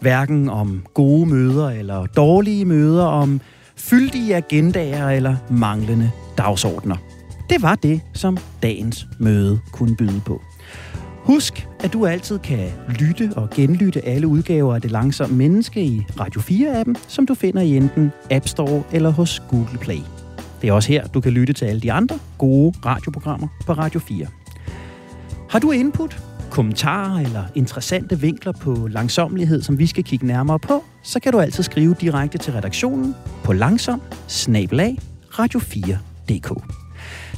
[0.00, 3.40] Hverken om gode møder eller dårlige møder, om
[3.76, 6.96] fyldige agendaer eller manglende dagsordner.
[7.50, 10.42] Det var det, som dagens møde kunne byde på.
[11.28, 16.06] Husk, at du altid kan lytte og genlytte alle udgaver af Det Langsomme Menneske i
[16.20, 20.00] Radio 4-appen, som du finder i enten App Store eller hos Google Play.
[20.62, 24.00] Det er også her, du kan lytte til alle de andre gode radioprogrammer på Radio
[24.00, 24.26] 4.
[25.50, 30.84] Har du input, kommentarer eller interessante vinkler på langsomlighed, som vi skal kigge nærmere på,
[31.02, 34.02] så kan du altid skrive direkte til redaktionen på langsom
[35.32, 36.52] radio4.dk.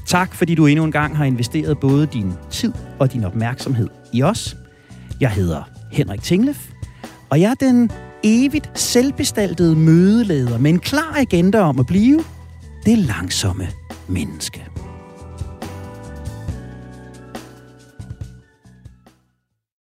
[0.06, 4.22] Tak, fordi du endnu en gang har investeret både din tid og din opmærksomhed i
[4.22, 4.56] os.
[5.20, 6.68] Jeg hedder Henrik Tinglef,
[7.30, 7.90] og jeg er den
[8.22, 12.24] evigt selvbestaltede mødeleder med en klar agenda om at blive
[12.86, 13.68] det langsomme
[14.08, 14.69] menneske.